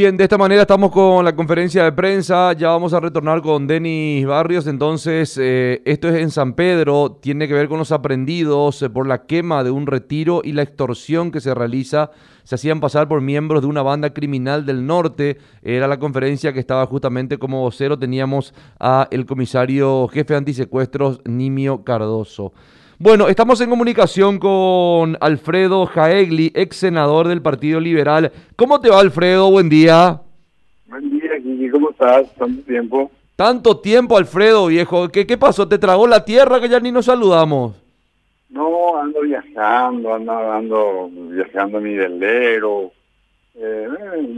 Bien, 0.00 0.16
de 0.16 0.24
esta 0.24 0.38
manera 0.38 0.62
estamos 0.62 0.92
con 0.92 1.22
la 1.26 1.36
conferencia 1.36 1.84
de 1.84 1.92
prensa. 1.92 2.54
Ya 2.54 2.68
vamos 2.68 2.94
a 2.94 3.00
retornar 3.00 3.42
con 3.42 3.66
Denis 3.66 4.24
Barrios. 4.24 4.66
Entonces, 4.66 5.36
eh, 5.38 5.82
esto 5.84 6.08
es 6.08 6.14
en 6.22 6.30
San 6.30 6.54
Pedro. 6.54 7.18
Tiene 7.20 7.46
que 7.46 7.52
ver 7.52 7.68
con 7.68 7.76
los 7.76 7.92
aprendidos 7.92 8.80
eh, 8.80 8.88
por 8.88 9.06
la 9.06 9.26
quema 9.26 9.62
de 9.62 9.70
un 9.70 9.86
retiro 9.86 10.40
y 10.42 10.52
la 10.52 10.62
extorsión 10.62 11.30
que 11.30 11.42
se 11.42 11.52
realiza. 11.52 12.12
Se 12.44 12.54
hacían 12.54 12.80
pasar 12.80 13.08
por 13.08 13.20
miembros 13.20 13.60
de 13.60 13.68
una 13.68 13.82
banda 13.82 14.14
criminal 14.14 14.64
del 14.64 14.86
norte. 14.86 15.36
Era 15.60 15.86
la 15.86 15.98
conferencia 15.98 16.54
que 16.54 16.60
estaba 16.60 16.86
justamente 16.86 17.36
como 17.36 17.60
vocero. 17.60 17.98
Teníamos 17.98 18.54
a 18.78 19.06
el 19.10 19.26
comisario 19.26 20.08
jefe 20.08 20.32
de 20.32 20.38
antisecuestros, 20.38 21.20
Nimio 21.26 21.84
Cardoso. 21.84 22.54
Bueno, 23.02 23.28
estamos 23.28 23.58
en 23.62 23.70
comunicación 23.70 24.38
con 24.38 25.16
Alfredo 25.22 25.86
Jaegli, 25.86 26.52
ex 26.54 26.76
senador 26.76 27.28
del 27.28 27.40
Partido 27.40 27.80
Liberal. 27.80 28.30
¿Cómo 28.56 28.78
te 28.78 28.90
va, 28.90 29.00
Alfredo? 29.00 29.50
Buen 29.50 29.70
día. 29.70 30.20
Buen 30.86 31.18
día, 31.18 31.30
Kiki. 31.38 31.70
¿Cómo 31.70 31.92
estás? 31.92 32.30
Tanto 32.34 32.62
tiempo. 32.64 33.10
Tanto 33.36 33.80
tiempo, 33.80 34.18
Alfredo, 34.18 34.66
viejo. 34.66 35.08
¿Qué, 35.08 35.26
qué 35.26 35.38
pasó? 35.38 35.66
¿Te 35.66 35.78
tragó 35.78 36.06
la 36.06 36.26
tierra 36.26 36.60
que 36.60 36.68
ya 36.68 36.78
ni 36.78 36.92
nos 36.92 37.06
saludamos? 37.06 37.74
No, 38.50 38.98
ando 39.00 39.22
viajando, 39.22 40.12
ando, 40.12 40.52
ando 40.52 41.10
viajando 41.10 41.78
a 41.78 41.80
mi 41.80 41.96
velero. 41.96 42.92
Eh, 43.54 43.88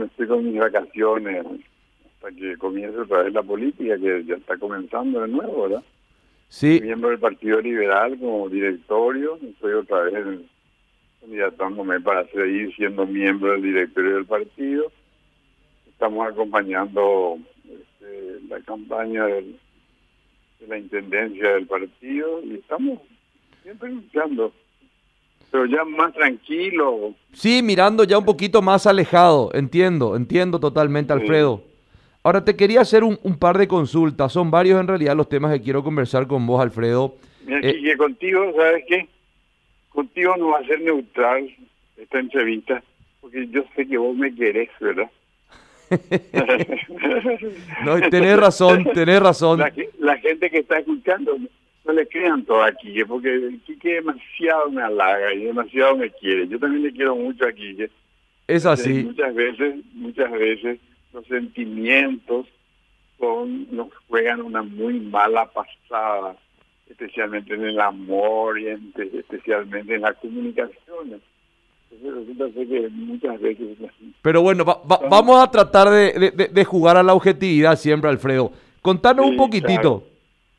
estoy 0.04 0.28
con 0.28 0.44
mis 0.44 0.60
vacaciones 0.60 1.44
hasta 1.44 2.30
que 2.30 2.56
comience 2.58 2.96
otra 2.96 3.24
vez 3.24 3.32
la 3.32 3.42
política, 3.42 3.98
que 3.98 4.24
ya 4.24 4.36
está 4.36 4.56
comenzando 4.56 5.20
de 5.20 5.26
nuevo, 5.26 5.62
¿verdad? 5.62 5.82
Sí. 6.52 6.80
miembro 6.82 7.08
del 7.08 7.18
Partido 7.18 7.62
Liberal 7.62 8.18
como 8.18 8.46
directorio, 8.50 9.38
estoy 9.42 9.72
otra 9.72 10.02
vez 10.02 10.40
candidatándome 11.22 11.98
para 12.02 12.26
seguir 12.28 12.70
siendo 12.76 13.06
miembro 13.06 13.52
del 13.52 13.62
directorio 13.62 14.16
del 14.16 14.26
partido. 14.26 14.92
Estamos 15.88 16.28
acompañando 16.28 17.38
este, 17.64 18.46
la 18.50 18.60
campaña 18.60 19.24
de 19.24 19.56
la 20.68 20.76
intendencia 20.76 21.54
del 21.54 21.66
partido 21.66 22.42
y 22.44 22.56
estamos 22.56 22.98
siempre 23.62 23.90
luchando, 23.90 24.52
pero 25.50 25.64
ya 25.64 25.84
más 25.84 26.12
tranquilo. 26.12 27.14
Sí, 27.32 27.62
mirando 27.62 28.04
ya 28.04 28.18
un 28.18 28.26
poquito 28.26 28.60
más 28.60 28.86
alejado, 28.86 29.48
entiendo, 29.54 30.16
entiendo 30.16 30.60
totalmente, 30.60 31.14
Alfredo. 31.14 31.71
Ahora 32.24 32.44
te 32.44 32.54
quería 32.54 32.80
hacer 32.82 33.02
un, 33.02 33.16
par 33.38 33.58
de 33.58 33.66
consultas, 33.66 34.32
son 34.32 34.50
varios 34.50 34.80
en 34.80 34.86
realidad 34.86 35.16
los 35.16 35.28
temas 35.28 35.52
que 35.52 35.60
quiero 35.60 35.82
conversar 35.82 36.28
con 36.28 36.46
vos, 36.46 36.62
Alfredo. 36.62 37.16
Mira, 37.44 37.58
eh, 37.68 37.82
que 37.82 37.96
contigo, 37.96 38.52
¿sabes 38.56 38.84
qué? 38.86 39.08
Contigo 39.88 40.36
no 40.36 40.50
va 40.50 40.60
a 40.60 40.64
ser 40.64 40.80
neutral 40.82 41.50
esta 41.96 42.20
entrevista, 42.20 42.80
porque 43.20 43.48
yo 43.48 43.64
sé 43.74 43.88
que 43.88 43.98
vos 43.98 44.16
me 44.16 44.32
querés, 44.32 44.70
¿verdad? 44.78 45.10
no, 47.84 48.00
tenés 48.08 48.38
razón, 48.38 48.84
tenés 48.94 49.20
razón. 49.20 49.58
La, 49.98 50.16
gente 50.18 50.48
que 50.48 50.58
está 50.58 50.78
escuchando, 50.78 51.36
no 51.84 51.92
le 51.92 52.06
crean 52.06 52.44
todo 52.44 52.62
aquí, 52.62 53.02
porque 53.04 53.58
Quique 53.66 53.94
demasiado 53.94 54.70
me 54.70 54.80
halaga 54.80 55.34
y 55.34 55.44
demasiado 55.44 55.96
me 55.96 56.08
quiere. 56.10 56.46
Yo 56.46 56.60
también 56.60 56.84
le 56.84 56.92
quiero 56.92 57.16
mucho 57.16 57.44
a 57.44 57.52
Quique. 57.52 57.90
Es 58.46 58.64
así. 58.64 59.02
Muchas 59.02 59.34
veces, 59.34 59.74
muchas 59.92 60.30
veces 60.30 60.78
los 61.12 61.26
sentimientos 61.26 62.46
son, 63.18 63.68
nos 63.70 63.88
juegan 64.08 64.42
una 64.42 64.62
muy 64.62 64.98
mala 65.00 65.46
pasada, 65.46 66.36
especialmente 66.88 67.54
en 67.54 67.64
el 67.64 67.80
amor 67.80 68.58
y 68.58 68.68
especialmente 68.68 69.94
en 69.94 70.02
las 70.02 70.16
comunicaciones. 70.16 71.20
que 71.90 72.88
muchas 72.90 73.40
veces... 73.40 73.78
Pero 74.22 74.42
bueno, 74.42 74.64
vamos 74.64 75.42
a 75.42 75.50
tratar 75.50 75.90
de, 75.90 76.64
jugar 76.64 76.96
a 76.96 77.02
la 77.02 77.14
objetividad 77.14 77.76
siempre, 77.76 78.10
Alfredo. 78.10 78.52
Contanos 78.80 79.26
un 79.26 79.36
poquitito, 79.36 80.04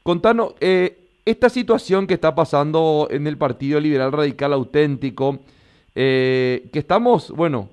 contanos 0.01 0.55
eh, 0.61 0.97
esta 1.25 1.49
situación 1.49 2.07
que 2.07 2.13
está 2.13 2.33
pasando 2.33 3.07
en 3.11 3.27
el 3.27 3.37
Partido 3.37 3.79
Liberal 3.79 4.13
Radical 4.13 4.53
Auténtico, 4.53 5.39
eh, 5.95 6.69
que 6.71 6.79
estamos, 6.79 7.31
bueno, 7.31 7.69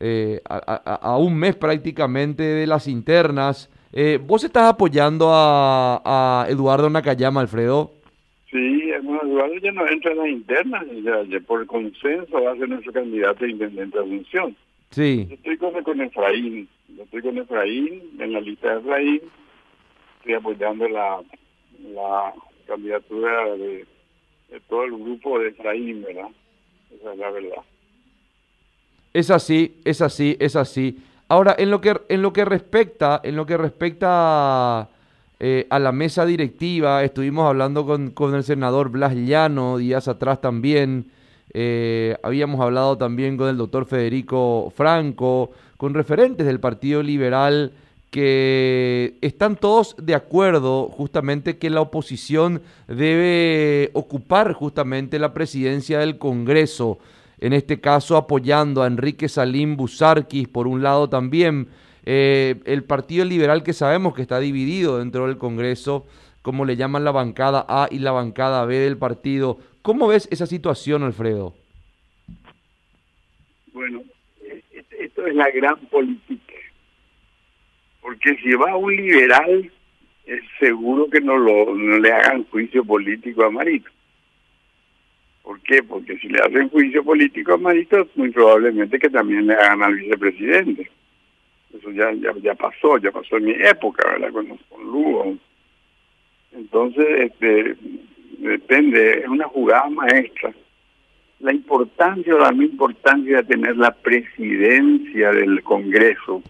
eh, 0.00 0.40
a, 0.48 1.16
un 1.18 1.36
mes 1.36 1.56
prácticamente 1.56 2.42
de 2.42 2.66
las 2.66 2.88
internas. 2.88 3.70
Eh, 3.92 4.18
¿Vos 4.22 4.44
estás 4.44 4.64
apoyando 4.64 5.30
a, 5.32 6.46
Eduardo 6.48 6.90
Nakayama, 6.90 7.40
Alfredo? 7.40 7.92
Sí, 8.50 8.90
Eduardo 8.90 9.54
ya 9.62 9.72
no 9.72 9.86
entra 9.88 10.12
en 10.12 10.18
las 10.18 10.28
internas, 10.28 10.84
ya, 11.02 11.40
por 11.40 11.66
consenso 11.66 12.42
va 12.42 12.52
a 12.52 12.56
ser 12.56 12.68
nuestro 12.68 12.92
candidato 12.92 13.44
a 13.44 13.48
intendente 13.48 13.98
de 13.98 14.04
Asunción. 14.04 14.56
Sí. 14.90 15.26
Yo 15.28 15.34
estoy 15.34 15.56
con, 15.58 15.82
con 15.82 16.00
Efraín, 16.00 16.68
yo 16.96 17.02
estoy 17.02 17.22
con 17.22 17.38
Efraín, 17.38 18.02
en 18.18 18.32
la 18.32 18.40
lista 18.40 18.74
de 18.74 18.80
Efraín, 18.80 19.20
estoy 20.18 20.34
apoyando 20.34 20.88
la, 20.88 21.20
la 21.94 22.32
candidatura 22.66 23.56
de, 23.56 23.86
de 24.50 24.60
todo 24.68 24.84
el 24.84 24.92
grupo 24.92 25.38
de 25.38 25.48
Efraín, 25.48 26.02
¿verdad? 26.02 26.28
Esa 26.94 27.12
es 27.12 27.18
la 27.18 27.30
verdad. 27.30 27.62
Es 29.14 29.30
así, 29.30 29.80
es 29.84 30.02
así, 30.02 30.36
es 30.40 30.56
así. 30.56 30.98
Ahora, 31.28 31.54
en 31.56 31.70
lo 31.70 31.80
que, 31.80 31.98
en 32.08 32.20
lo 32.20 32.32
que 32.32 32.44
respecta, 32.44 33.20
en 33.22 33.36
lo 33.36 33.46
que 33.46 33.56
respecta 33.56 34.88
eh, 35.38 35.68
a 35.70 35.78
la 35.78 35.92
mesa 35.92 36.26
directiva, 36.26 37.04
estuvimos 37.04 37.46
hablando 37.48 37.86
con, 37.86 38.10
con, 38.10 38.34
el 38.34 38.42
senador 38.42 38.88
Blas 38.90 39.14
Llano 39.14 39.78
días 39.78 40.08
atrás 40.08 40.40
también. 40.40 41.12
Eh, 41.52 42.16
habíamos 42.24 42.60
hablado 42.60 42.98
también 42.98 43.36
con 43.36 43.48
el 43.48 43.56
doctor 43.56 43.86
Federico 43.86 44.72
Franco, 44.76 45.52
con 45.76 45.94
referentes 45.94 46.44
del 46.44 46.58
Partido 46.58 47.00
Liberal 47.00 47.70
que 48.10 49.16
están 49.22 49.56
todos 49.56 49.94
de 49.98 50.14
acuerdo 50.14 50.88
justamente 50.88 51.58
que 51.58 51.70
la 51.70 51.80
oposición 51.80 52.62
debe 52.88 53.90
ocupar 53.92 54.52
justamente 54.52 55.18
la 55.18 55.32
presidencia 55.34 55.98
del 55.98 56.18
Congreso 56.18 56.98
en 57.44 57.52
este 57.52 57.78
caso 57.78 58.16
apoyando 58.16 58.82
a 58.82 58.86
Enrique 58.86 59.28
Salim 59.28 59.76
Busarquis, 59.76 60.48
por 60.48 60.66
un 60.66 60.82
lado 60.82 61.10
también 61.10 61.68
eh, 62.06 62.54
el 62.64 62.84
Partido 62.84 63.26
Liberal 63.26 63.62
que 63.62 63.74
sabemos 63.74 64.14
que 64.14 64.22
está 64.22 64.40
dividido 64.40 64.98
dentro 64.98 65.26
del 65.26 65.36
Congreso, 65.36 66.06
como 66.40 66.64
le 66.64 66.76
llaman 66.76 67.04
la 67.04 67.12
bancada 67.12 67.66
A 67.68 67.88
y 67.90 67.98
la 67.98 68.12
bancada 68.12 68.64
B 68.64 68.78
del 68.78 68.96
partido. 68.96 69.58
¿Cómo 69.82 70.08
ves 70.08 70.26
esa 70.30 70.46
situación, 70.46 71.02
Alfredo? 71.02 71.52
Bueno, 73.74 74.00
esto 74.98 75.26
es 75.26 75.34
la 75.34 75.50
gran 75.50 75.76
política, 75.88 76.54
porque 78.00 78.36
si 78.42 78.54
va 78.54 78.74
un 78.74 78.96
liberal, 78.96 79.70
es 80.24 80.40
seguro 80.58 81.10
que 81.10 81.20
no, 81.20 81.36
lo, 81.36 81.74
no 81.74 81.98
le 81.98 82.10
hagan 82.10 82.44
juicio 82.44 82.82
político 82.86 83.44
a 83.44 83.50
Marito. 83.50 83.90
¿Por 85.44 85.60
qué? 85.60 85.82
Porque 85.82 86.16
si 86.18 86.28
le 86.28 86.40
hacen 86.40 86.70
juicio 86.70 87.04
político 87.04 87.52
a 87.52 87.58
Marito, 87.58 88.08
muy 88.14 88.30
probablemente 88.30 88.98
que 88.98 89.10
también 89.10 89.46
le 89.46 89.52
hagan 89.52 89.82
al 89.82 89.94
vicepresidente. 89.94 90.90
Eso 91.76 91.90
ya, 91.90 92.10
ya, 92.42 92.54
pasó, 92.54 92.96
ya 92.96 93.12
pasó 93.12 93.36
en 93.36 93.44
mi 93.44 93.52
época, 93.52 94.08
¿verdad? 94.10 94.32
Con, 94.32 94.46
con 94.70 94.84
Lugo. 94.84 95.36
Entonces, 96.52 97.06
este, 97.30 97.76
depende, 98.38 99.18
es 99.18 99.28
una 99.28 99.46
jugada 99.48 99.90
maestra. 99.90 100.54
La 101.40 101.52
importancia 101.52 102.34
o 102.34 102.38
la 102.38 102.54
importancia 102.54 103.36
de 103.38 103.44
tener 103.44 103.76
la 103.76 103.90
presidencia 103.90 105.30
del 105.30 105.62
Congreso, 105.62 106.42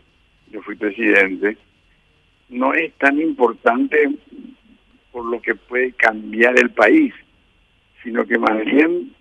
yo 0.53 0.63
fui 0.63 0.77
presidente, 0.77 1.57
no 2.49 2.73
es 2.75 2.93
tan 2.95 3.21
importante 3.21 4.09
por 5.11 5.25
lo 5.25 5.43
que 5.43 5.57
puede 5.57 5.93
cambiar 5.95 6.57
el 6.61 6.71
país 6.71 7.13
sino 8.05 8.25
que 8.25 8.39
más 8.39 8.65
bien 8.65 9.13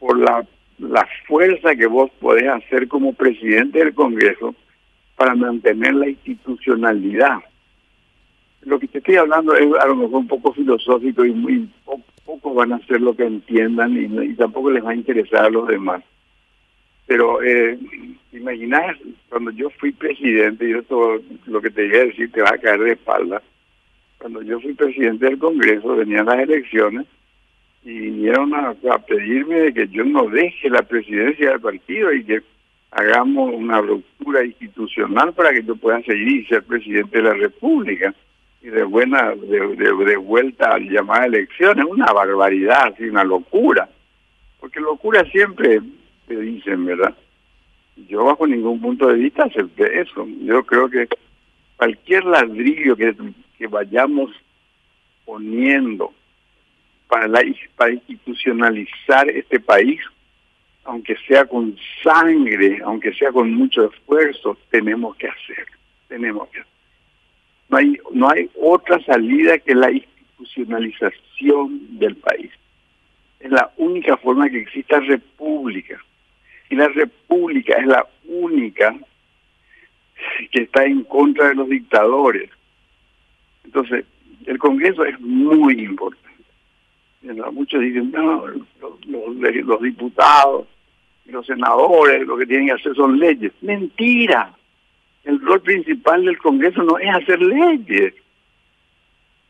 por 0.00 0.18
la, 0.18 0.44
la 0.78 1.06
fuerza 1.28 1.76
que 1.76 1.86
vos 1.86 2.10
podés 2.18 2.48
hacer 2.48 2.88
como 2.88 3.12
presidente 3.12 3.78
del 3.78 3.94
Congreso 3.94 4.54
para 5.16 5.34
mantener 5.34 5.94
la 5.94 6.08
institucionalidad. 6.08 7.38
Lo 8.62 8.78
que 8.78 8.88
te 8.88 8.98
estoy 8.98 9.16
hablando 9.16 9.54
es 9.54 9.66
a 9.80 9.86
lo 9.86 9.96
mejor 9.96 10.16
un 10.16 10.28
poco 10.28 10.52
filosófico 10.52 11.24
y 11.24 11.32
muy 11.32 11.68
poco, 12.24 12.54
van 12.54 12.72
a 12.72 12.76
hacer 12.76 13.00
lo 13.00 13.14
que 13.14 13.24
entiendan 13.24 13.96
y, 13.96 14.34
tampoco 14.34 14.70
les 14.70 14.84
va 14.84 14.90
a 14.90 14.96
interesar 14.96 15.44
a 15.44 15.50
los 15.50 15.68
demás. 15.68 16.02
Pero 17.06 17.40
eh, 17.42 17.78
imaginar 18.32 18.98
cuando 19.28 19.52
yo 19.52 19.70
fui 19.70 19.92
presidente, 19.92 20.68
y 20.68 20.72
esto 20.72 21.20
lo 21.46 21.60
que 21.60 21.70
te 21.70 21.86
voy 21.86 21.96
a 21.96 22.04
decir 22.06 22.32
te 22.32 22.42
va 22.42 22.50
a 22.50 22.58
caer 22.58 22.80
de 22.80 22.92
espalda, 22.92 23.42
cuando 24.18 24.42
yo 24.42 24.60
fui 24.60 24.74
presidente 24.74 25.26
del 25.26 25.38
Congreso, 25.38 25.96
venían 25.96 26.26
las 26.26 26.40
elecciones, 26.40 27.06
y 27.86 28.00
vinieron 28.00 28.52
a, 28.52 28.74
pedirme 29.06 29.72
que 29.72 29.86
yo 29.86 30.04
no 30.04 30.28
deje 30.28 30.68
la 30.68 30.82
presidencia 30.82 31.50
del 31.50 31.60
partido 31.60 32.12
y 32.12 32.24
que 32.24 32.42
hagamos 32.90 33.54
una 33.54 33.80
ruptura 33.80 34.44
institucional 34.44 35.32
para 35.32 35.52
que 35.52 35.62
yo 35.62 35.76
pueda 35.76 36.02
seguir 36.02 36.40
y 36.40 36.46
ser 36.46 36.64
presidente 36.64 37.18
de 37.18 37.22
la 37.22 37.34
República. 37.34 38.12
Y 38.60 38.70
de 38.70 38.82
buena 38.82 39.36
de, 39.36 39.94
de, 40.04 40.16
vuelta 40.16 40.74
a 40.74 40.78
llamar 40.80 41.26
elecciones 41.26 41.86
una 41.88 42.06
barbaridad 42.06 42.92
así 42.92 43.04
una 43.04 43.22
locura. 43.22 43.88
Porque 44.58 44.80
locura 44.80 45.24
siempre 45.30 45.80
te 46.26 46.40
dicen 46.40 46.84
verdad 46.86 47.14
Yo 48.08 48.24
bajo 48.24 48.48
ningún 48.48 48.80
punto 48.80 49.06
de 49.06 49.14
vista 49.14 49.44
acepté 49.44 50.00
eso. 50.00 50.26
Yo 50.40 50.64
creo 50.64 50.90
que 50.90 51.06
cualquier 51.76 52.24
ladrillo 52.24 52.96
que, 52.96 53.14
que 53.56 53.68
vayamos 53.68 54.32
poniendo 55.24 56.12
para, 57.08 57.28
la, 57.28 57.42
para 57.76 57.92
institucionalizar 57.92 59.28
este 59.30 59.60
país, 59.60 60.00
aunque 60.84 61.16
sea 61.26 61.44
con 61.44 61.76
sangre, 62.02 62.80
aunque 62.84 63.12
sea 63.14 63.30
con 63.32 63.52
mucho 63.52 63.90
esfuerzo, 63.90 64.56
tenemos 64.70 65.16
que 65.16 65.28
hacer, 65.28 65.66
tenemos 66.08 66.48
que. 66.48 66.62
No 67.68 67.78
hay, 67.78 67.98
no 68.12 68.30
hay 68.30 68.48
otra 68.60 69.02
salida 69.04 69.58
que 69.58 69.74
la 69.74 69.90
institucionalización 69.90 71.98
del 71.98 72.14
país. 72.16 72.52
Es 73.40 73.50
la 73.50 73.72
única 73.76 74.16
forma 74.16 74.48
que 74.48 74.60
exista 74.60 75.00
república. 75.00 76.00
Y 76.70 76.76
la 76.76 76.88
república 76.88 77.76
es 77.76 77.86
la 77.86 78.06
única 78.24 78.96
que 80.50 80.62
está 80.62 80.84
en 80.84 81.04
contra 81.04 81.48
de 81.48 81.56
los 81.56 81.68
dictadores. 81.68 82.50
Entonces, 83.64 84.06
el 84.46 84.58
Congreso 84.58 85.04
es 85.04 85.18
muy 85.20 85.80
importante. 85.80 86.25
Muchos 87.22 87.80
dicen, 87.80 88.12
no, 88.12 88.46
los, 88.46 88.64
los 89.06 89.82
diputados 89.82 90.66
y 91.26 91.32
los 91.32 91.46
senadores 91.46 92.26
lo 92.26 92.36
que 92.36 92.46
tienen 92.46 92.66
que 92.66 92.74
hacer 92.74 92.94
son 92.94 93.18
leyes. 93.18 93.52
Mentira. 93.60 94.54
El 95.24 95.40
rol 95.40 95.60
principal 95.60 96.24
del 96.24 96.38
Congreso 96.38 96.82
no 96.84 96.98
es 96.98 97.14
hacer 97.14 97.40
leyes. 97.40 98.14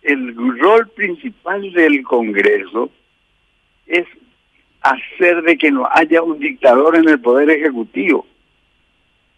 El 0.02 0.34
rol 0.58 0.88
principal 0.88 1.70
del 1.72 2.02
Congreso 2.02 2.90
es 3.86 4.06
hacer 4.80 5.42
de 5.42 5.58
que 5.58 5.70
no 5.70 5.86
haya 5.90 6.22
un 6.22 6.38
dictador 6.38 6.96
en 6.96 7.08
el 7.08 7.20
poder 7.20 7.50
ejecutivo. 7.50 8.26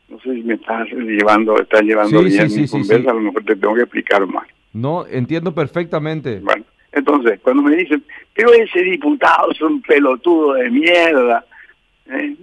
No 0.09 0.19
sé 0.21 0.35
si 0.35 0.43
me 0.43 0.55
estás 0.55 0.89
llevando, 0.91 1.61
estás 1.61 1.83
llevando 1.83 2.23
bien 2.23 2.47
mi 2.55 2.69
conversa, 2.69 3.11
a 3.11 3.15
lo 3.15 3.21
mejor 3.21 3.45
te 3.45 3.57
tengo 3.57 3.75
que 3.75 3.83
explicar 3.83 4.27
más. 4.27 4.47
No, 4.73 5.07
entiendo 5.07 5.55
perfectamente. 5.55 6.41
Bueno, 6.41 6.65
entonces, 6.93 7.41
cuando 7.41 7.63
me 7.63 7.77
dicen, 7.77 8.03
pero 8.35 8.53
ese 8.53 8.81
diputado 8.83 9.51
es 9.51 9.61
un 9.61 9.83
pelotudo 9.83 10.55
de 10.55 10.71
mierda, 10.71 11.45
¿eh? 12.07 12.35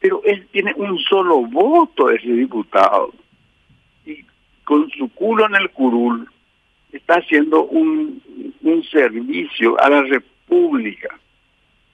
pero 0.00 0.20
él 0.24 0.46
tiene 0.50 0.74
un 0.76 0.98
solo 0.98 1.42
voto, 1.46 2.10
ese 2.10 2.28
diputado, 2.28 3.12
y 4.04 4.24
con 4.64 4.90
su 4.90 5.08
culo 5.14 5.46
en 5.46 5.54
el 5.54 5.70
curul 5.70 6.28
está 6.92 7.14
haciendo 7.14 7.64
un, 7.64 8.20
un 8.62 8.84
servicio 8.84 9.80
a 9.80 9.88
la 9.88 10.02
República. 10.02 11.18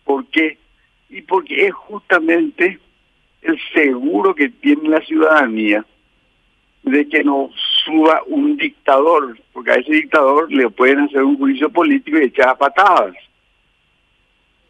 ¿Por 0.04 0.26
qué? 0.26 0.58
Y 1.08 1.22
porque 1.22 1.66
es 1.66 1.74
justamente 1.74 2.80
el 3.42 3.58
seguro 3.72 4.34
que 4.34 4.48
tiene 4.48 4.88
la 4.88 5.00
ciudadanía 5.02 5.84
de 6.82 7.08
que 7.08 7.22
no 7.22 7.50
suba 7.88 8.22
un 8.26 8.56
dictador, 8.56 9.38
porque 9.52 9.72
a 9.72 9.74
ese 9.76 9.92
dictador 9.92 10.52
le 10.52 10.68
pueden 10.70 11.00
hacer 11.00 11.22
un 11.22 11.38
juicio 11.38 11.70
político 11.70 12.18
y 12.18 12.24
echar 12.24 12.56
patadas. 12.58 13.14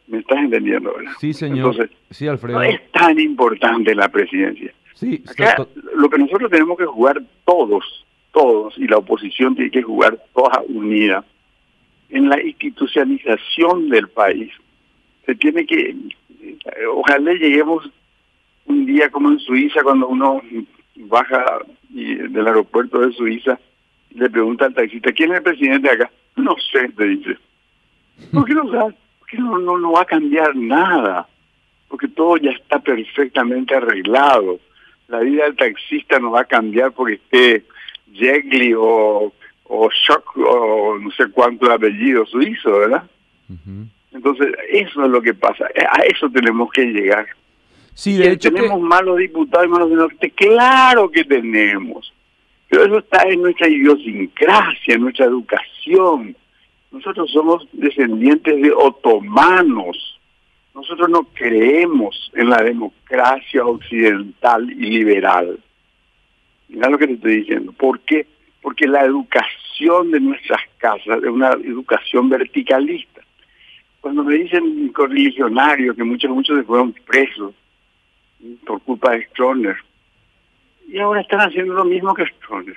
¿Me 0.06 0.18
estás 0.18 0.38
entendiendo, 0.38 0.94
verdad? 0.94 1.12
Sí, 1.18 1.34
señor. 1.34 1.58
Entonces, 1.58 1.90
sí, 2.10 2.28
Alfredo. 2.28 2.58
No 2.58 2.62
es 2.62 2.80
tan 2.92 3.18
importante 3.18 3.94
la 3.94 4.08
presidencia. 4.08 4.72
Sí, 4.94 5.22
Acá, 5.28 5.66
lo 5.94 6.08
que 6.08 6.18
nosotros 6.18 6.50
tenemos 6.50 6.78
que 6.78 6.86
jugar 6.86 7.22
todos, 7.44 8.06
todos, 8.32 8.76
y 8.78 8.86
la 8.86 8.98
oposición 8.98 9.54
tiene 9.54 9.70
que 9.70 9.82
jugar 9.82 10.18
toda 10.34 10.62
unida, 10.68 11.24
en 12.10 12.28
la 12.28 12.42
institucionalización 12.42 13.90
del 13.90 14.08
país. 14.08 14.50
Se 15.26 15.34
tiene 15.34 15.66
que, 15.66 15.94
ojalá 16.94 17.32
lleguemos 17.34 17.88
un 18.64 18.86
día 18.86 19.10
como 19.10 19.30
en 19.30 19.38
Suiza, 19.40 19.82
cuando 19.82 20.08
uno 20.08 20.40
baja 21.06 21.58
del 21.88 22.46
aeropuerto 22.46 23.00
de 23.00 23.12
Suiza 23.12 23.58
y 24.10 24.18
le 24.18 24.30
pregunta 24.30 24.66
al 24.66 24.74
taxista, 24.74 25.12
¿quién 25.12 25.30
es 25.30 25.38
el 25.38 25.42
presidente 25.42 25.88
de 25.88 25.94
acá? 25.94 26.10
No 26.36 26.54
sé, 26.70 26.88
te 26.90 27.04
dice. 27.04 27.36
¿Por 28.32 28.44
qué 28.44 28.54
no 28.54 28.70
sabes? 28.70 28.94
Porque 29.18 29.38
no, 29.38 29.58
no, 29.58 29.76
no 29.76 29.92
va 29.92 30.02
a 30.02 30.06
cambiar 30.06 30.54
nada, 30.54 31.26
porque 31.88 32.06
todo 32.06 32.36
ya 32.36 32.50
está 32.52 32.78
perfectamente 32.78 33.74
arreglado. 33.74 34.60
La 35.08 35.18
vida 35.20 35.44
del 35.44 35.56
taxista 35.56 36.20
no 36.20 36.30
va 36.30 36.42
a 36.42 36.44
cambiar 36.44 36.92
porque 36.92 37.14
esté 37.14 37.64
Jegli 38.12 38.72
o, 38.72 39.32
o 39.64 39.90
Shock 39.90 40.36
o 40.36 40.98
no 41.00 41.10
sé 41.10 41.28
cuánto 41.30 41.70
apellido 41.72 42.24
suizo, 42.26 42.78
¿verdad? 42.78 43.04
Entonces, 44.12 44.54
eso 44.70 45.04
es 45.04 45.10
lo 45.10 45.20
que 45.22 45.34
pasa. 45.34 45.66
A 45.90 46.02
eso 46.02 46.30
tenemos 46.30 46.70
que 46.70 46.84
llegar. 46.84 47.26
Sí, 47.98 48.16
de 48.16 48.30
hecho 48.30 48.52
tenemos 48.52 48.80
malos 48.80 49.16
diputados 49.16 49.66
y 49.66 49.70
malos 49.70 49.88
senadores. 49.88 50.32
Claro 50.36 51.10
que 51.10 51.24
tenemos. 51.24 52.14
Pero 52.68 52.84
eso 52.84 52.98
está 52.98 53.28
en 53.28 53.42
nuestra 53.42 53.68
idiosincrasia, 53.68 54.94
en 54.94 55.00
nuestra 55.00 55.26
educación. 55.26 56.36
Nosotros 56.92 57.28
somos 57.32 57.66
descendientes 57.72 58.62
de 58.62 58.70
otomanos. 58.70 60.20
Nosotros 60.76 61.08
no 61.08 61.24
creemos 61.34 62.30
en 62.36 62.50
la 62.50 62.62
democracia 62.62 63.66
occidental 63.66 64.70
y 64.70 64.90
liberal. 64.90 65.58
Mira 66.68 66.90
lo 66.90 66.98
que 66.98 67.08
te 67.08 67.14
estoy 67.14 67.36
diciendo. 67.38 67.72
¿Por 67.72 67.98
qué? 68.02 68.28
Porque 68.62 68.86
la 68.86 69.04
educación 69.04 70.12
de 70.12 70.20
nuestras 70.20 70.60
casas 70.76 71.18
es 71.20 71.28
una 71.28 71.50
educación 71.50 72.28
verticalista. 72.28 73.22
Cuando 74.00 74.22
me 74.22 74.34
dicen 74.34 74.88
correligionarios 74.90 75.96
que 75.96 76.04
muchos, 76.04 76.30
muchos 76.30 76.58
se 76.58 76.62
fueron 76.62 76.92
presos, 77.04 77.54
por 78.66 78.80
culpa 78.82 79.12
de 79.12 79.26
Stroner. 79.26 79.76
Y 80.88 80.98
ahora 80.98 81.20
están 81.20 81.40
haciendo 81.40 81.74
lo 81.74 81.84
mismo 81.84 82.14
que 82.14 82.26
Stroner. 82.26 82.76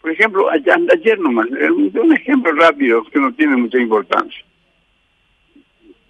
Por 0.00 0.10
ejemplo, 0.10 0.50
ayer, 0.50 0.76
ayer 0.92 1.18
nomás, 1.20 1.46
un 1.48 2.12
ejemplo 2.12 2.52
rápido 2.52 3.04
que 3.04 3.20
no 3.20 3.32
tiene 3.32 3.56
mucha 3.56 3.78
importancia. 3.78 4.44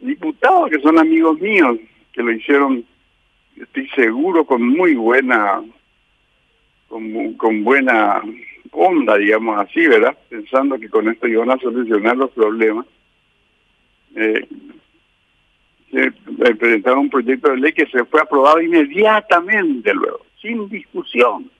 Diputados 0.00 0.70
que 0.70 0.80
son 0.80 0.98
amigos 0.98 1.38
míos, 1.38 1.78
que 2.12 2.22
lo 2.22 2.32
hicieron, 2.32 2.84
estoy 3.56 3.88
seguro, 3.90 4.44
con 4.44 4.66
muy 4.66 4.94
buena, 4.94 5.62
con, 6.88 7.34
con 7.34 7.62
buena 7.62 8.22
onda, 8.72 9.18
digamos 9.18 9.58
así, 9.58 9.86
¿verdad? 9.86 10.16
Pensando 10.28 10.78
que 10.78 10.88
con 10.88 11.08
esto 11.08 11.28
iban 11.28 11.50
a 11.50 11.58
solucionar 11.58 12.16
los 12.16 12.30
problemas. 12.30 12.86
Eh, 15.92 16.10
presentaron 16.58 17.00
un 17.00 17.10
proyecto 17.10 17.50
de 17.50 17.58
ley 17.58 17.72
que 17.72 17.86
se 17.86 18.04
fue 18.06 18.22
aprobado 18.22 18.62
inmediatamente 18.62 19.92
luego, 19.92 20.24
sin 20.40 20.66
discusión, 20.70 21.50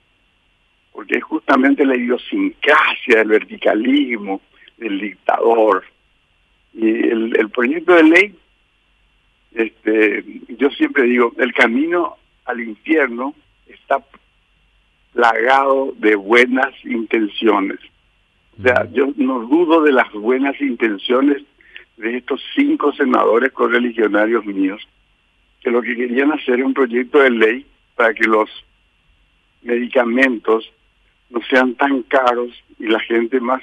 porque 0.91 1.17
es 1.17 1.23
justamente 1.23 1.85
la 1.85 1.95
idiosincrasia 1.95 3.17
del 3.17 3.27
verticalismo, 3.27 4.41
del 4.77 4.99
dictador. 4.99 5.83
Y 6.73 6.87
el, 6.87 7.37
el 7.37 7.49
proyecto 7.51 7.93
de 7.93 8.03
ley, 8.03 8.35
este, 9.53 10.25
yo 10.57 10.71
siempre 10.71 11.03
digo, 11.03 11.31
el 11.37 11.53
camino 11.53 12.15
al 12.45 12.59
infierno 12.59 13.35
está 13.67 14.03
plagado 15.13 15.93
de 15.97 16.15
buenas 16.15 16.73
intenciones. 16.83 17.77
O 18.59 18.63
sea, 18.63 18.89
yo 18.91 19.13
no 19.15 19.41
dudo 19.41 19.83
de 19.83 19.91
las 19.91 20.11
buenas 20.11 20.59
intenciones 20.59 21.43
de 21.97 22.17
estos 22.17 22.41
cinco 22.55 22.91
senadores 22.93 23.51
correligionarios 23.51 24.45
míos, 24.45 24.81
que 25.61 25.71
lo 25.71 25.81
que 25.81 25.95
querían 25.95 26.31
hacer 26.31 26.59
es 26.59 26.65
un 26.65 26.73
proyecto 26.73 27.19
de 27.19 27.29
ley 27.29 27.65
para 27.95 28.13
que 28.13 28.25
los 28.25 28.49
medicamentos 29.61 30.69
no 31.29 31.39
sean 31.49 31.75
tan 31.75 32.03
caros 32.03 32.49
y 32.79 32.87
la 32.87 32.99
gente 32.99 33.39
más 33.39 33.61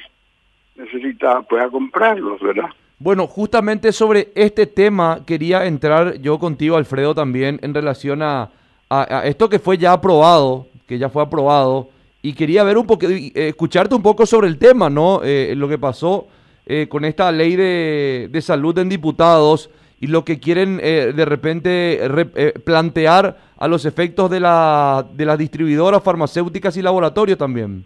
necesitada 0.77 1.43
pueda 1.43 1.69
comprarlos, 1.69 2.41
¿verdad? 2.41 2.71
Bueno, 2.99 3.27
justamente 3.27 3.93
sobre 3.93 4.29
este 4.35 4.67
tema 4.67 5.21
quería 5.27 5.65
entrar 5.67 6.21
yo 6.21 6.39
contigo, 6.39 6.77
Alfredo, 6.77 7.15
también 7.15 7.59
en 7.63 7.75
relación 7.75 8.23
a, 8.23 8.51
a, 8.91 9.23
esto 9.25 9.49
que 9.49 9.59
fue 9.59 9.79
ya 9.79 9.93
aprobado, 9.93 10.67
que 10.87 10.99
ya 10.99 11.09
fue 11.09 11.23
aprobado, 11.23 11.89
y 12.23 12.35
quería 12.35 12.65
ver 12.65 12.77
un 12.77 12.87
poco, 12.87 13.07
eh, 13.09 13.33
escucharte 13.35 13.95
un 13.95 14.03
poco 14.03 14.27
sobre 14.27 14.49
el 14.49 14.59
tema, 14.59 14.91
¿no? 14.91 15.23
Eh, 15.25 15.55
lo 15.57 15.69
que 15.69 15.79
pasó 15.79 16.29
eh, 16.73 16.87
con 16.87 17.05
esta 17.05 17.33
ley 17.33 17.57
de, 17.57 18.29
de, 18.31 18.41
salud 18.41 18.79
en 18.79 18.89
diputados 18.89 19.71
y 19.99 20.07
lo 20.07 20.25
que 20.25 20.39
quieren 20.39 20.79
eh, 20.81 21.12
de 21.12 21.25
repente 21.25 21.99
eh, 22.00 22.53
plantear 22.65 23.39
a 23.57 23.67
los 23.67 23.85
efectos 23.87 24.31
de, 24.31 24.39
la, 24.39 25.05
de 25.12 25.25
las 25.25 25.37
distribuidoras 25.37 26.00
farmacéuticas 26.00 26.77
y 26.77 26.83
laboratorios 26.83 27.37
también. 27.39 27.85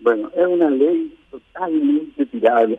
Bueno, 0.00 0.30
es 0.34 0.46
una 0.46 0.70
ley 0.70 1.14
totalmente 1.30 2.24
tirada 2.24 2.66
de 2.66 2.78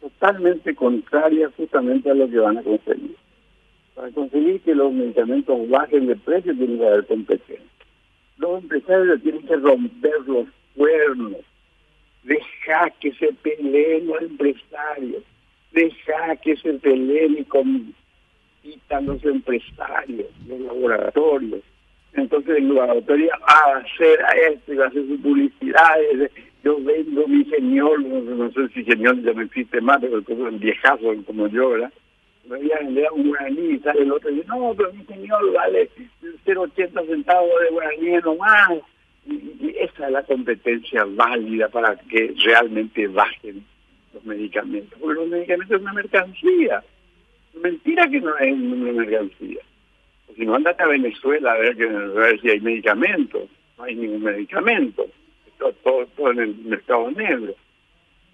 totalmente 0.00 0.74
contraria 0.74 1.48
justamente 1.56 2.10
a 2.10 2.14
lo 2.14 2.28
que 2.28 2.38
van 2.38 2.58
a 2.58 2.62
conseguir. 2.64 3.14
Para 3.94 4.10
conseguir 4.10 4.60
que 4.62 4.74
los 4.74 4.92
medicamentos 4.92 5.70
bajen 5.70 6.08
de 6.08 6.16
precio 6.16 6.52
tiene 6.56 6.78
que 6.78 6.86
haber 6.88 7.06
competencia. 7.06 7.64
Los 8.38 8.60
empresarios 8.60 9.22
tienen 9.22 9.46
que 9.46 9.54
romper 9.54 10.20
los 10.26 10.48
cuernos 10.76 11.42
deja 12.22 12.90
que 13.00 13.12
se 13.12 13.32
peleen 13.42 14.06
los 14.06 14.22
empresarios, 14.22 15.22
deja 15.72 16.36
que 16.36 16.56
se 16.56 16.74
peleen 16.74 17.38
y, 17.38 17.94
quitan 18.62 19.06
los 19.06 19.24
empresarios, 19.24 20.28
los 20.46 20.60
laboratorios. 20.60 21.62
Entonces 22.14 22.58
el 22.58 22.74
laboratorio 22.74 23.30
va 23.40 23.74
a 23.74 23.78
hacer 23.78 24.20
esto 24.50 24.72
y 24.72 24.76
va 24.76 24.84
a 24.84 24.88
hacer 24.88 25.06
su 25.06 25.20
publicidad. 25.20 25.96
Yo 26.62 26.78
vendo 26.80 27.26
mi 27.26 27.44
señor, 27.46 28.00
no, 28.04 28.50
sé 28.52 28.68
si 28.68 28.84
señor 28.84 29.20
ya 29.22 29.32
no 29.32 29.42
existe 29.42 29.80
más, 29.80 29.98
pero 30.00 30.48
el 30.48 30.58
viejazo 30.58 31.12
como 31.26 31.48
yo, 31.48 31.70
¿verdad? 31.70 31.92
Me 32.48 32.56
voy 32.56 32.72
a 32.72 32.78
vender 32.78 33.08
un 33.12 33.28
guaraní 33.28 33.74
y 33.74 33.78
sale 33.80 34.02
el 34.02 34.12
otro 34.12 34.30
y 34.30 34.34
dice, 34.34 34.48
no, 34.48 34.74
pero 34.76 34.92
mi 34.92 35.04
señor 35.04 35.52
vale 35.52 35.88
0,80 36.44 37.06
centavos 37.06 37.50
de 37.60 37.70
guaraní 37.70 38.10
nomás. 38.24 38.70
Esa 39.26 40.06
es 40.06 40.12
la 40.12 40.22
competencia 40.24 41.04
válida 41.04 41.68
para 41.68 41.96
que 41.96 42.34
realmente 42.44 43.06
bajen 43.08 43.64
los 44.12 44.24
medicamentos. 44.24 44.98
Porque 44.98 45.20
los 45.20 45.28
medicamentos 45.28 45.76
es 45.76 45.82
una 45.82 45.92
mercancía. 45.92 46.82
Mentira 47.54 48.08
que 48.08 48.20
no 48.20 48.36
es 48.38 48.52
una 48.52 48.92
mercancía. 48.92 49.60
Si 50.34 50.46
no, 50.46 50.54
andate 50.54 50.82
a 50.82 50.86
Venezuela 50.86 51.52
a 51.52 51.58
ver, 51.58 51.76
que, 51.76 51.84
a 51.84 51.88
ver 51.88 52.40
si 52.40 52.50
hay 52.50 52.60
medicamentos. 52.60 53.48
No 53.78 53.84
hay 53.84 53.94
ningún 53.94 54.22
medicamento. 54.22 55.06
Todo, 55.58 56.06
todo, 56.16 56.32
en 56.32 56.40
el 56.40 56.56
mercado 56.56 57.10
negro. 57.10 57.54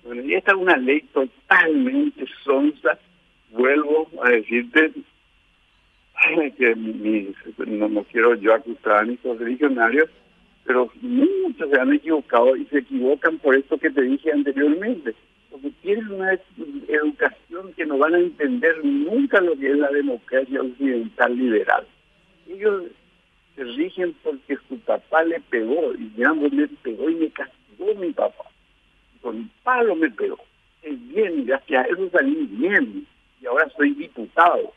Bueno, 0.04 0.22
y 0.22 0.34
esta 0.34 0.52
es 0.52 0.58
una 0.58 0.76
ley 0.76 1.00
totalmente 1.12 2.24
sonsa. 2.44 2.98
Vuelvo 3.50 4.08
a 4.22 4.30
decirte 4.30 4.92
que 6.56 6.74
no, 7.66 7.88
no, 7.88 8.04
quiero 8.04 8.34
yo 8.36 8.54
acusar 8.54 8.98
a 8.98 9.04
mis 9.04 9.22
religionarios, 9.22 10.08
pero 10.68 10.92
muchos 11.00 11.70
se 11.70 11.80
han 11.80 11.94
equivocado 11.94 12.54
y 12.54 12.66
se 12.66 12.80
equivocan 12.80 13.38
por 13.38 13.56
esto 13.56 13.78
que 13.78 13.88
te 13.88 14.02
dije 14.02 14.30
anteriormente 14.30 15.14
porque 15.50 15.70
tienen 15.80 16.12
una 16.12 16.38
educación 16.88 17.72
que 17.74 17.86
no 17.86 17.96
van 17.96 18.14
a 18.14 18.18
entender 18.18 18.84
nunca 18.84 19.40
lo 19.40 19.56
que 19.56 19.70
es 19.70 19.78
la 19.78 19.90
democracia 19.90 20.60
occidental 20.60 21.38
liberal. 21.38 21.86
Ellos 22.46 22.84
se 23.56 23.64
rigen 23.64 24.14
porque 24.22 24.58
su 24.68 24.78
papá 24.80 25.24
le 25.24 25.40
pegó, 25.40 25.94
y 25.94 26.10
digamos, 26.16 26.52
le 26.52 26.68
pegó 26.68 27.08
y 27.08 27.14
me 27.14 27.30
castigó 27.30 27.94
mi 27.94 28.12
papá. 28.12 28.44
Con 29.22 29.50
palo 29.62 29.96
me 29.96 30.10
pegó. 30.10 30.38
Es 30.82 31.08
bien, 31.08 31.46
gracias 31.46 31.86
a 31.86 31.88
eso 31.88 32.10
salí 32.10 32.46
bien, 32.50 33.06
y 33.40 33.46
ahora 33.46 33.70
soy 33.74 33.94
diputado. 33.94 34.74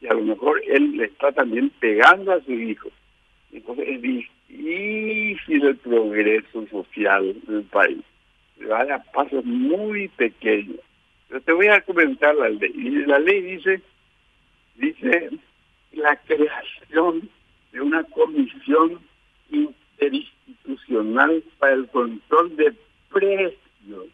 Y 0.00 0.06
a 0.06 0.14
lo 0.14 0.22
mejor 0.22 0.62
él 0.66 0.96
le 0.96 1.04
está 1.04 1.30
también 1.30 1.70
pegando 1.78 2.32
a 2.32 2.40
su 2.40 2.52
hijo. 2.52 2.88
Entonces 3.52 3.86
es 3.86 4.00
difícil 4.48 5.64
el 5.64 5.76
progreso 5.76 6.66
social 6.68 7.34
del 7.46 7.62
país 7.64 8.04
vaya 8.68 8.96
a 8.96 9.02
pasos 9.02 9.44
muy 9.44 10.08
pequeños. 10.08 10.80
Pero 11.28 11.40
te 11.40 11.52
voy 11.52 11.68
a 11.68 11.80
comentar 11.82 12.34
la 12.34 12.48
ley. 12.48 12.72
Y 12.74 12.90
la 13.06 13.18
ley 13.18 13.40
dice, 13.42 13.80
dice 14.76 15.30
la 15.92 16.16
creación 16.16 17.28
de 17.72 17.80
una 17.80 18.04
comisión 18.04 19.00
interinstitucional 19.50 21.42
para 21.58 21.74
el 21.74 21.88
control 21.88 22.56
de 22.56 22.74
precios. 23.12 24.06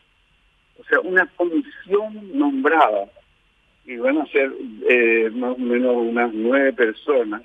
O 0.78 0.84
sea, 0.84 1.00
una 1.00 1.26
comisión 1.36 2.38
nombrada, 2.38 3.08
y 3.84 3.96
van 3.96 4.18
a 4.18 4.26
ser 4.26 4.52
eh, 4.88 5.30
más 5.32 5.52
o 5.52 5.58
menos 5.58 5.96
unas 5.96 6.32
nueve 6.32 6.72
personas, 6.72 7.42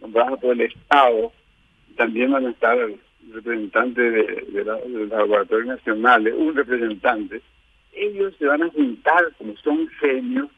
nombradas 0.00 0.38
por 0.40 0.52
el 0.52 0.62
Estado, 0.62 1.32
también 1.96 2.32
van 2.32 2.46
a 2.46 2.50
estar 2.50 2.78
representante 3.32 4.00
de, 4.00 4.22
de, 4.48 4.64
la, 4.64 4.76
de 4.76 4.88
los 4.88 5.08
laboratorios 5.08 5.66
nacionales, 5.66 6.34
un 6.36 6.54
representante, 6.54 7.42
ellos 7.92 8.34
se 8.38 8.46
van 8.46 8.62
a 8.62 8.70
juntar, 8.70 9.32
como 9.36 9.56
son 9.58 9.88
genios, 10.00 10.48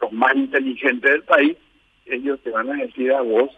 los 0.00 0.12
más 0.12 0.34
inteligentes 0.34 1.10
del 1.10 1.22
país, 1.22 1.56
ellos 2.06 2.40
te 2.40 2.50
van 2.50 2.70
a 2.70 2.82
decir 2.82 3.12
a 3.12 3.20
vos 3.20 3.50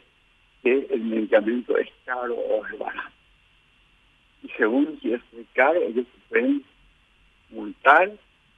que 0.62 0.86
el 0.90 1.00
medicamento 1.00 1.76
es 1.76 1.88
caro 2.04 2.34
o 2.34 2.66
es 2.66 2.78
barato. 2.78 3.10
Y 4.42 4.48
según 4.50 4.98
si 5.00 5.12
es 5.12 5.20
muy 5.32 5.44
caro, 5.54 5.80
ellos 5.80 6.06
te 6.06 6.28
pueden 6.28 6.64
multar 7.50 8.12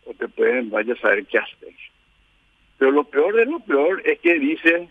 o 0.04 0.14
te 0.14 0.28
pueden, 0.28 0.70
vaya 0.70 0.94
a 0.94 1.00
saber 1.00 1.24
qué 1.26 1.38
hacer. 1.38 1.74
Pero 2.78 2.90
lo 2.90 3.04
peor 3.04 3.34
de 3.34 3.46
lo 3.46 3.60
peor 3.60 4.02
es 4.04 4.18
que 4.20 4.38
dice 4.38 4.88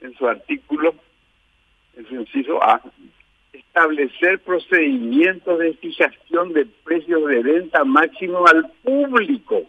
en 0.00 0.14
su 0.16 0.26
artículo, 0.26 0.94
su 2.08 2.14
inciso 2.16 2.62
A, 2.62 2.80
establecer 3.52 4.38
procedimientos 4.40 5.58
de 5.58 5.74
fijación 5.74 6.52
de 6.52 6.66
precios 6.84 7.26
de 7.26 7.42
venta 7.42 7.84
máximo 7.84 8.46
al 8.46 8.70
público. 8.82 9.62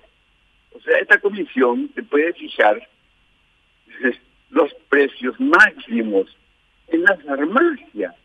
O 0.73 0.79
sea, 0.81 0.97
esta 1.00 1.19
comisión 1.19 1.89
se 1.93 2.03
puede 2.03 2.33
fijar 2.33 2.88
los 4.50 4.73
precios 4.89 5.39
máximos 5.39 6.35
en 6.88 7.03
la 7.03 7.15
farmacia, 7.17 8.15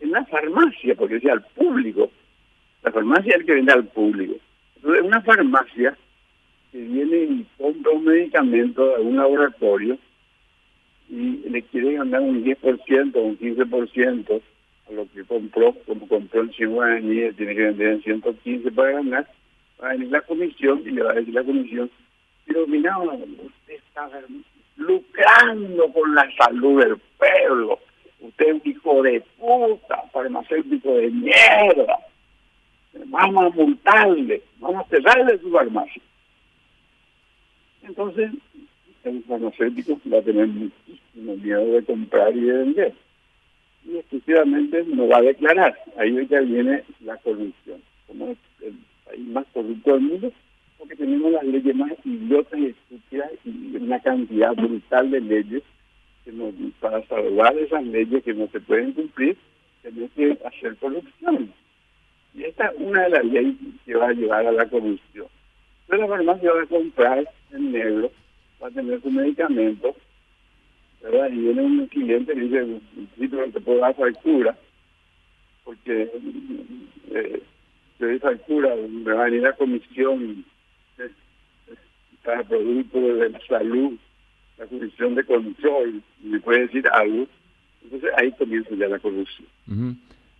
en 0.00 0.10
la 0.10 0.24
farmacia, 0.26 0.94
porque 0.94 1.14
decía 1.14 1.32
al 1.32 1.44
público. 1.54 2.10
La 2.82 2.92
farmacia 2.92 3.30
es 3.30 3.40
el 3.40 3.46
que 3.46 3.54
vende 3.54 3.72
al 3.72 3.86
público. 3.86 4.34
Entonces, 4.76 5.02
una 5.02 5.22
farmacia 5.22 5.96
que 6.72 6.78
viene 6.78 7.16
y 7.16 7.46
compra 7.56 7.92
un 7.92 8.04
medicamento 8.04 8.96
de 8.96 9.02
un 9.02 9.16
laboratorio 9.16 9.98
y 11.08 11.48
le 11.48 11.62
quiere 11.62 11.94
ganar 11.94 12.20
un 12.20 12.44
10% 12.44 13.16
o 13.16 13.20
un 13.20 13.38
15%, 13.38 14.42
a 14.88 14.92
lo 14.92 15.06
que 15.10 15.24
compró, 15.24 15.74
como 15.86 16.06
compró 16.08 16.42
en 16.42 16.52
100 16.52 16.70
guaraníes, 16.70 17.36
tiene 17.36 17.54
que 17.54 17.62
vender 17.62 17.88
en 17.88 18.02
115 18.02 18.70
para 18.72 18.92
ganar, 18.92 19.28
va 19.82 19.88
a 19.88 19.92
venir 19.92 20.10
la 20.10 20.20
comisión 20.22 20.82
y 20.84 20.90
le 20.90 21.02
va 21.02 21.12
a 21.12 21.14
decir 21.14 21.34
la 21.34 21.44
comisión, 21.44 21.90
pero 22.46 22.66
mira, 22.66 22.98
usted 22.98 23.74
está 23.74 24.10
lucrando 24.76 25.92
con 25.92 26.14
la 26.14 26.28
salud 26.36 26.82
del 26.82 26.96
pueblo, 27.18 27.78
usted 28.20 28.46
es 28.46 28.54
un 28.54 28.62
hijo 28.64 29.02
de 29.02 29.20
puta, 29.38 30.02
farmacéutico 30.12 30.96
de 30.96 31.10
mierda, 31.10 31.98
vamos 33.06 33.44
a 33.44 33.56
multarle, 33.56 34.42
vamos 34.58 34.84
a 34.84 34.88
cerrarle 34.88 35.38
su 35.38 35.50
farmacia. 35.50 36.02
Entonces, 37.82 38.30
el 39.04 39.22
farmacéutico 39.24 40.00
va 40.12 40.18
a 40.18 40.22
tener 40.22 40.46
muchísimo 40.46 41.36
miedo 41.36 41.64
de 41.72 41.84
comprar 41.84 42.36
y 42.36 42.40
de 42.40 42.52
vender 42.52 42.94
y 43.84 43.98
exclusivamente 43.98 44.84
no 44.84 45.08
va 45.08 45.18
a 45.18 45.22
declarar. 45.22 45.74
Ahí 45.98 46.26
ya 46.28 46.40
viene 46.40 46.82
la 47.00 47.16
corrupción. 47.18 47.80
Como 48.06 48.28
es 48.28 48.38
el 48.62 48.74
país 49.04 49.28
más 49.28 49.46
corrupto 49.52 49.92
del 49.92 50.00
mundo, 50.00 50.32
porque 50.78 50.96
tenemos 50.96 51.32
las 51.32 51.44
leyes 51.44 51.74
más 51.74 51.92
idiotas 52.04 52.58
y 52.58 52.66
estúpidas 52.66 53.30
y 53.44 53.76
una 53.76 54.00
cantidad 54.00 54.54
brutal 54.54 55.10
de 55.10 55.20
leyes 55.20 55.62
que 56.24 56.32
nos, 56.32 56.54
para 56.80 57.06
salvar 57.06 57.56
esas 57.58 57.84
leyes 57.84 58.22
que 58.24 58.32
no 58.32 58.48
se 58.48 58.60
pueden 58.60 58.92
cumplir, 58.92 59.36
tenemos 59.82 60.10
que 60.12 60.38
hacer 60.44 60.76
corrupción. 60.76 61.52
Y 62.34 62.44
esta 62.44 62.66
es 62.68 62.80
una 62.80 63.02
de 63.02 63.10
las 63.10 63.24
leyes 63.24 63.54
que 63.84 63.94
va 63.94 64.08
a 64.08 64.12
llevar 64.12 64.46
a 64.46 64.52
la 64.52 64.66
corrupción. 64.66 65.26
Pero 65.86 66.02
la 66.02 66.08
farmacia 66.08 66.52
va 66.52 66.62
a 66.62 66.66
comprar 66.66 67.28
en 67.52 67.72
negro, 67.72 68.10
va 68.64 68.68
a 68.68 68.70
tener 68.70 69.00
su 69.02 69.10
medicamento, 69.10 69.94
¿verdad? 71.02 71.30
Y 71.30 71.36
viene 71.36 71.62
un 71.62 71.86
cliente 71.86 72.32
y 72.32 72.40
dice, 72.40 72.80
sí, 73.18 73.28
pero 73.28 73.50
te 73.50 73.60
puedo 73.60 73.80
dar 73.80 73.94
factura, 73.94 74.56
porque 75.64 76.10
eh, 77.10 77.42
te 77.98 78.06
doy 78.06 78.18
factura, 78.18 78.74
me 78.74 79.12
va 79.12 79.22
a 79.22 79.24
venir 79.26 79.42
la 79.42 79.52
comisión 79.52 80.44
para 82.24 82.42
productos 82.42 83.18
de 83.18 83.28
la 83.28 83.40
salud, 83.46 83.98
la 84.56 84.66
comisión 84.66 85.14
de 85.14 85.24
control, 85.24 86.02
me 86.22 86.40
puede 86.40 86.60
decir 86.60 86.88
algo. 86.88 87.26
Entonces 87.82 88.10
ahí 88.16 88.32
comienza 88.32 88.74
ya 88.74 88.88
la 88.88 88.98
corrupción. 88.98 89.46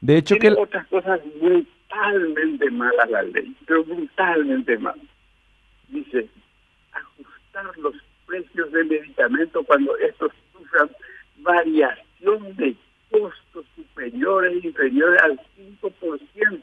De 0.01 0.17
hecho, 0.17 0.37
Tiene 0.37 0.57
que... 0.57 0.63
otras 0.63 0.87
cosas 0.87 1.21
brutalmente 1.39 2.71
malas 2.71 3.11
la 3.11 3.23
ley, 3.23 3.55
pero 3.67 3.85
brutalmente 3.85 4.79
malas. 4.79 5.05
Dice, 5.89 6.27
ajustar 6.91 7.79
los 7.79 7.95
precios 8.27 8.73
del 8.73 8.87
medicamento 8.87 9.63
cuando 9.65 9.97
estos 9.99 10.33
variación 11.45 12.57
de 12.57 12.75
costos 13.11 13.67
superiores 13.77 14.53
e 14.53 14.67
inferiores 14.67 15.23
al 15.23 15.41
5%, 15.57 16.63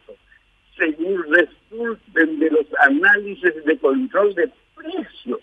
según 0.78 1.24
resulten 1.32 2.40
de 2.40 2.50
los 2.50 2.66
análisis 2.80 3.64
de 3.66 3.78
control 3.78 4.34
de 4.36 4.52
precios. 4.76 5.40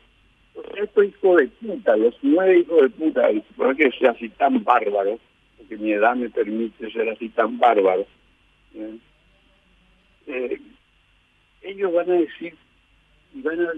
estos 0.76 1.04
hijos 1.04 1.36
de 1.36 1.46
puta, 1.48 1.96
los 1.96 2.14
nueve 2.22 2.60
hijos 2.60 2.82
de 2.82 2.90
puta, 2.90 3.28
por 3.56 3.76
que 3.76 3.90
sea 3.92 4.10
así 4.10 4.28
tan 4.30 4.62
bárbaro, 4.64 5.18
porque 5.56 5.76
mi 5.76 5.92
edad 5.92 6.16
me 6.16 6.28
permite 6.28 6.90
ser 6.90 7.08
así 7.08 7.28
tan 7.30 7.58
bárbaro, 7.58 8.06
¿eh? 8.74 8.98
Eh, 10.26 10.60
ellos 11.62 11.92
van 11.92 12.10
a 12.10 12.14
decir, 12.14 12.54
van 13.34 13.60
a, 13.60 13.72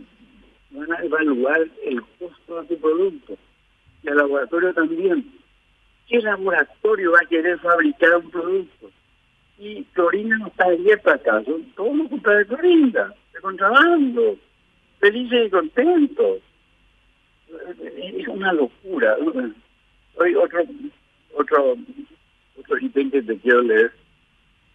van 0.70 0.92
a 0.92 1.04
evaluar 1.04 1.66
el 1.84 2.02
costo 2.18 2.62
de 2.62 2.68
su 2.68 2.80
producto 2.80 3.36
y 4.02 4.08
el 4.08 4.16
laboratorio 4.16 4.72
también. 4.72 5.26
¿Qué 6.08 6.20
laboratorio 6.20 7.12
va 7.12 7.20
a 7.22 7.28
querer 7.28 7.58
fabricar 7.58 8.16
un 8.16 8.30
producto? 8.30 8.90
Y 9.58 9.84
Clorinda 9.92 10.38
no 10.38 10.46
está 10.46 10.64
abierta 10.64 11.14
acaso, 11.14 11.60
todos 11.76 11.96
lo 11.96 12.08
compra 12.08 12.38
de 12.38 12.46
Clorinda, 12.46 13.14
de 13.32 13.40
contrabando, 13.40 14.36
felices 14.98 15.46
y 15.46 15.50
contentos. 15.50 16.38
es 17.48 18.28
una 18.28 18.52
locura. 18.52 19.16
Hoy 20.16 20.34
otro, 20.34 20.60
otro, 21.36 21.76
otro 22.58 22.78
ítem 22.78 23.10
que 23.10 23.22
te 23.22 23.38
quiero 23.38 23.62
leer. 23.62 23.92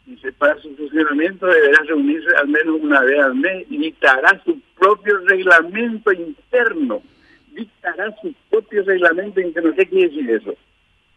Dice, 0.06 0.32
para 0.34 0.56
su 0.62 0.76
funcionamiento 0.76 1.48
deberá 1.48 1.80
reunirse 1.84 2.30
al 2.38 2.48
menos 2.48 2.80
una 2.80 3.02
vez 3.02 3.20
al 3.20 3.36
mes 3.36 3.66
y 3.70 3.78
dictará 3.78 4.40
su 4.46 4.60
propio 4.78 5.18
reglamento 5.26 6.12
interno. 6.12 7.02
Dictará 7.52 8.16
su 8.22 8.34
propio 8.50 8.84
reglamento 8.84 9.42
interno. 9.42 9.74
¿Qué 9.74 9.88
quiere 9.88 10.10
decir 10.10 10.30
eso? 10.30 10.54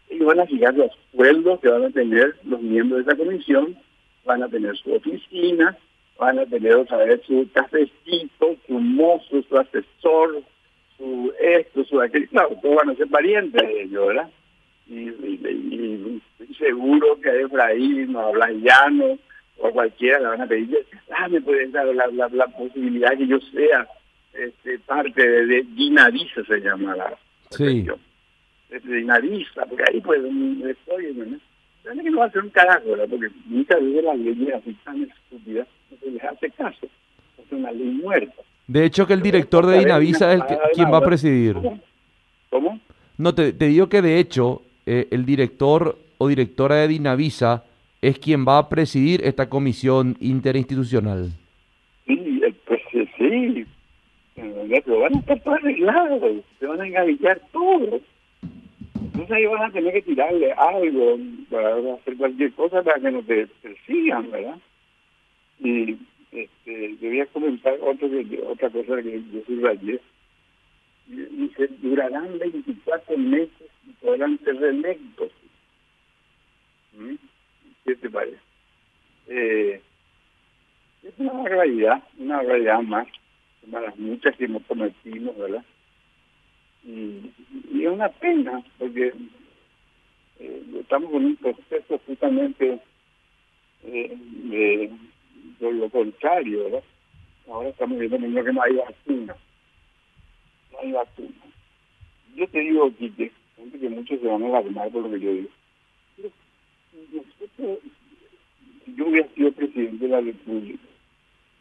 Ellos 0.09 0.25
van 0.25 0.39
a 0.39 0.47
fijar 0.47 0.73
los 0.73 0.91
sueldos 1.11 1.59
que 1.59 1.69
van 1.69 1.85
a 1.85 1.89
tener 1.91 2.35
los 2.45 2.61
miembros 2.61 3.05
de 3.05 3.11
esa 3.11 3.23
comisión, 3.23 3.77
van 4.25 4.41
a 4.41 4.47
tener 4.47 4.75
su 4.77 4.91
oficina, 4.91 5.77
van 6.17 6.39
a 6.39 6.45
tener 6.47 6.75
otra 6.75 6.97
vez 6.97 7.21
su 7.27 7.47
cafecito, 7.53 8.57
su 8.65 8.73
mozo, 8.73 9.43
su 9.47 9.57
asesor, 9.57 10.41
su 10.97 11.31
esto, 11.39 11.83
su 11.85 12.01
aquello. 12.01 12.27
Claro, 12.29 12.57
todos 12.61 12.75
van 12.75 12.89
a 12.89 12.95
ser 12.95 13.07
parientes 13.07 13.61
de 13.61 13.83
ellos, 13.83 14.07
¿verdad? 14.07 14.29
Y, 14.89 16.21
estoy 16.39 16.55
seguro 16.55 17.19
que 17.21 17.29
a 17.29 17.41
Efraín 17.41 18.15
o 18.15 18.33
a 18.41 18.49
Llano 18.51 19.17
o 19.59 19.71
cualquiera 19.71 20.19
le 20.19 20.27
van 20.27 20.41
a 20.41 20.47
pedir, 20.47 20.85
ah, 21.11 21.27
me 21.27 21.41
pueden 21.41 21.71
dar 21.71 21.85
la, 21.87 22.07
la, 22.07 22.29
la 22.29 22.47
posibilidad 22.47 23.17
que 23.17 23.27
yo 23.27 23.39
sea 23.39 23.87
este, 24.33 24.79
parte 24.79 25.27
de, 25.27 25.45
de 25.45 25.63
Dinavisa, 25.75 26.43
se 26.45 26.59
llama 26.59 26.95
la 26.95 27.17
sí. 27.51 27.85
Dinavisa, 28.83 29.65
porque 29.65 29.83
ahí 29.89 30.01
pues 30.01 30.21
estoy, 30.23 31.13
¿no? 31.13 31.37
Que 31.83 32.09
no 32.09 32.19
va 32.19 32.25
a 32.25 32.31
ser 32.31 32.43
un 32.43 32.49
carajo, 32.49 32.91
¿verdad? 32.91 33.07
Porque 33.09 33.27
muchas 33.45 33.81
veces 33.81 34.03
las 34.03 34.17
leyes 34.17 34.53
así 34.53 34.73
tan 34.83 35.03
estúpidas 35.03 35.67
no 35.89 35.97
se 35.97 36.11
les 36.11 36.23
hace 36.23 36.49
caso, 36.51 36.87
es 37.37 37.51
una 37.51 37.71
ley 37.71 37.89
muerta. 38.01 38.41
De 38.67 38.85
hecho 38.85 39.07
que 39.07 39.13
el 39.13 39.21
director 39.21 39.65
de 39.65 39.79
Dinavisa 39.79 40.31
es 40.31 40.41
el 40.41 40.47
que, 40.47 40.57
quien 40.73 40.91
va 40.93 40.97
a 40.97 41.05
presidir. 41.05 41.55
¿Cómo? 42.49 42.79
No, 43.17 43.33
te, 43.33 43.51
te 43.53 43.65
digo 43.65 43.89
que 43.89 44.01
de 44.01 44.19
hecho 44.19 44.61
eh, 44.91 45.07
el 45.11 45.23
director 45.23 45.99
o 46.17 46.27
directora 46.27 46.77
de 46.77 46.87
Dinavisa 46.87 47.63
es 48.01 48.17
quien 48.17 48.43
va 48.43 48.57
a 48.57 48.69
presidir 48.69 49.21
esta 49.23 49.47
comisión 49.47 50.17
interinstitucional. 50.19 51.29
Sí, 52.07 52.41
pues 52.65 52.81
sí, 52.91 53.67
pero 54.35 54.99
van 55.01 55.15
a 55.15 55.19
estar 55.19 55.39
todos 55.41 55.59
arreglados, 55.59 56.43
se 56.59 56.65
van 56.65 56.81
a 56.81 56.87
engavillar 56.87 57.39
todo. 57.51 58.01
Entonces 58.95 59.31
ahí 59.31 59.45
van 59.45 59.69
a 59.69 59.71
tener 59.71 59.93
que 59.93 60.01
tirarle 60.01 60.53
algo 60.53 61.19
para 61.51 61.75
hacer 61.93 62.17
cualquier 62.17 62.51
cosa 62.53 62.81
para 62.81 62.99
que 62.99 63.11
no 63.11 63.21
te 63.21 63.45
persigan, 63.61 64.31
¿verdad? 64.31 64.57
Y 65.59 65.97
este, 66.31 66.97
yo 66.99 67.09
voy 67.09 67.19
a 67.19 67.25
comentar 67.27 67.75
otro, 67.79 68.09
otra 68.47 68.69
cosa 68.71 69.03
que 69.03 69.21
yo 69.31 69.41
subrayé. 69.45 69.99
Dice, 71.09 71.67
durarán 71.81 72.37
24 72.37 73.17
meses 73.17 73.69
podrán 74.01 74.39
ser 74.39 74.55
reelectos. 74.57 75.31
¿Mm? 76.93 77.15
¿Qué 77.85 77.95
te 77.95 78.09
parece? 78.09 78.39
Eh, 79.27 79.81
es 81.03 81.13
una 81.17 81.43
realidad, 81.47 82.03
una 82.17 82.41
realidad 82.41 82.81
más, 82.81 83.07
de 83.63 83.79
las 83.81 83.97
muchas 83.97 84.35
que 84.35 84.45
hemos 84.45 84.63
cometido, 84.63 85.33
¿verdad? 85.33 85.63
Y, 86.83 87.31
y, 87.71 87.85
es 87.85 87.91
una 87.91 88.09
pena, 88.09 88.63
porque 88.77 89.13
eh, 90.39 90.63
estamos 90.79 91.11
con 91.11 91.25
un 91.25 91.35
proceso 91.35 91.99
justamente 92.05 92.79
eh, 93.83 94.17
de, 94.17 94.91
lo 95.59 95.89
contrario, 95.89 96.65
¿verdad? 96.65 96.83
Ahora 97.47 97.69
estamos 97.69 97.99
viendo 97.99 98.17
que 98.43 98.53
no 98.53 98.61
hay 98.61 98.75
vacuna. 98.75 99.35
No 100.71 100.79
hay 100.79 100.91
vacuna. 100.91 101.29
Yo 102.35 102.47
te 102.47 102.59
digo, 102.59 102.91
Quique, 102.95 103.31
que 103.79 103.89
muchos 103.89 104.19
se 104.19 104.27
van 104.27 104.43
a 104.43 104.47
alarmar 104.47 104.91
por 104.91 105.03
lo 105.03 105.11
que 105.11 105.19
yo 105.19 105.33
digo. 105.33 105.49
si 108.85 108.95
yo 108.95 109.07
hubiera 109.07 109.27
sido 109.29 109.51
presidente 109.51 110.05
de 110.05 110.11
la 110.11 110.21
República, 110.21 110.83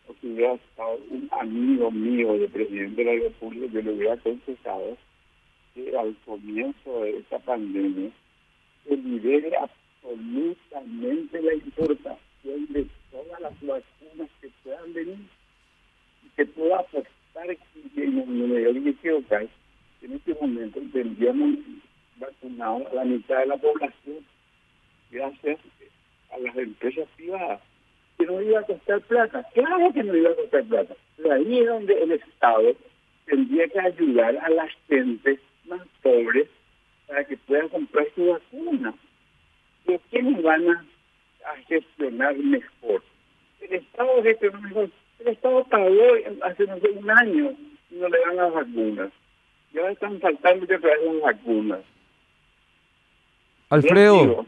o 0.09 0.15
si 0.21 0.29
hubiera 0.29 0.55
estado 0.55 0.99
un 1.11 1.29
amigo 1.33 1.91
mío 1.91 2.35
de 2.35 2.49
presidente 2.49 3.05
de 3.05 3.17
la 3.17 3.23
República, 3.25 3.67
yo 3.73 3.83
le 3.83 3.93
hubiera 3.93 4.15
aconsejado 4.15 4.97
que 5.75 5.97
al 5.97 6.17
comienzo 6.25 7.01
de 7.03 7.19
esta 7.19 7.39
pandemia 7.41 8.11
se 8.85 8.97
libere 8.97 9.53
absolutamente 9.57 11.43
la 11.43 11.55
importación 11.55 12.67
de 12.71 12.87
todas 13.11 13.41
las 13.41 13.53
vacunas 13.61 14.31
que 14.41 14.51
puedan 14.63 14.93
venir 14.93 15.19
y 16.25 16.29
que 16.37 16.47
pueda 16.47 16.81
apostar 16.81 17.57
que 17.95 18.05
en 18.05 18.19
el 18.19 18.97
quiero 18.97 19.23
caer 19.29 19.49
en 20.03 20.13
este 20.13 20.35
momento 20.35 20.81
tendríamos 20.93 21.59
vacunado 22.17 22.89
a 22.89 22.95
la 22.95 23.05
de 23.37 23.47
la 23.47 23.57
población 23.57 24.25
gracias 25.11 25.59
a 26.33 26.39
las 26.39 26.57
empresas 26.57 27.09
privadas. 27.17 27.61
Que 28.19 28.27
no 28.27 28.43
iba 28.43 28.61
a 28.61 28.65
costar 28.65 29.01
plata, 29.03 29.47
claro 29.55 29.93
que 29.93 30.03
no 30.03 30.15
iba 30.15 30.31
a 30.31 30.35
costar 30.35 30.65
plata. 30.65 30.95
Pero 31.17 31.33
ahí 31.33 31.59
es 31.61 31.67
donde 31.67 32.03
el 32.03 32.13
Estado 32.13 32.75
tendría 33.27 33.69
que 33.69 33.81
ayudar 33.81 34.37
a 34.39 34.49
la 34.49 34.69
gente 34.89 35.39
más 35.67 35.87
pobre 36.03 36.49
para 37.07 37.25
que 37.25 37.37
puedan 37.37 37.69
comprar 37.69 38.07
su 38.15 38.27
vacuna. 38.27 38.95
¿Pero 39.85 40.01
quiénes 40.11 40.43
van 40.43 40.69
a, 40.69 40.85
gestionar 41.67 42.37
mejor? 42.37 43.03
El 43.61 43.73
Estado 43.75 44.23
gestionó 44.23 44.61
mejor. 44.61 44.91
El 45.21 45.29
Estado 45.29 45.65
pagó 45.65 46.03
hace 46.43 46.67
no 46.67 46.79
sé, 46.79 46.91
un 46.91 47.11
año 47.11 47.55
y 47.91 47.95
no 47.95 48.09
le 48.09 48.19
dan 48.21 48.37
las 48.37 48.53
vacunas. 48.53 49.11
Ya 49.73 49.91
están 49.91 50.21
faltando 50.21 50.67
que 50.67 50.79
traigan 50.79 51.21
las 51.21 51.37
vacunas. 51.37 51.81
Alfredo. 53.71 54.47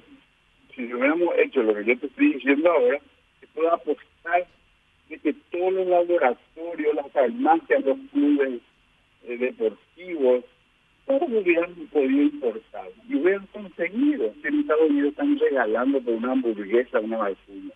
si 0.75 0.93
hubiéramos 0.93 1.35
hecho 1.39 1.63
lo 1.63 1.75
que 1.75 1.85
yo 1.85 1.99
te 1.99 2.07
estoy 2.07 2.33
diciendo 2.35 2.71
ahora, 2.71 2.99
se 3.41 3.47
puede 3.49 3.69
apostar 3.69 4.47
de 5.09 5.19
que 5.19 5.35
todos 5.51 5.73
los 5.73 5.87
laboratorios, 5.87 6.95
las 6.95 7.13
farmacias, 7.13 7.85
los 7.85 7.99
clubes 8.13 8.61
eh, 9.25 9.37
deportivos, 9.37 10.45
todos 11.07 11.29
hubieran 11.29 11.75
podido 11.93 12.23
importar 12.23 12.89
y 13.09 13.17
hubieran 13.17 13.47
conseguido 13.53 14.33
que 14.41 14.49
en 14.49 14.61
Estados 14.61 14.91
Unidos 14.91 15.11
están 15.11 15.39
regalando 15.39 16.01
por 16.01 16.15
una 16.15 16.33
hamburguesa 16.33 17.01
una 17.01 17.19
vacuna. 17.19 17.73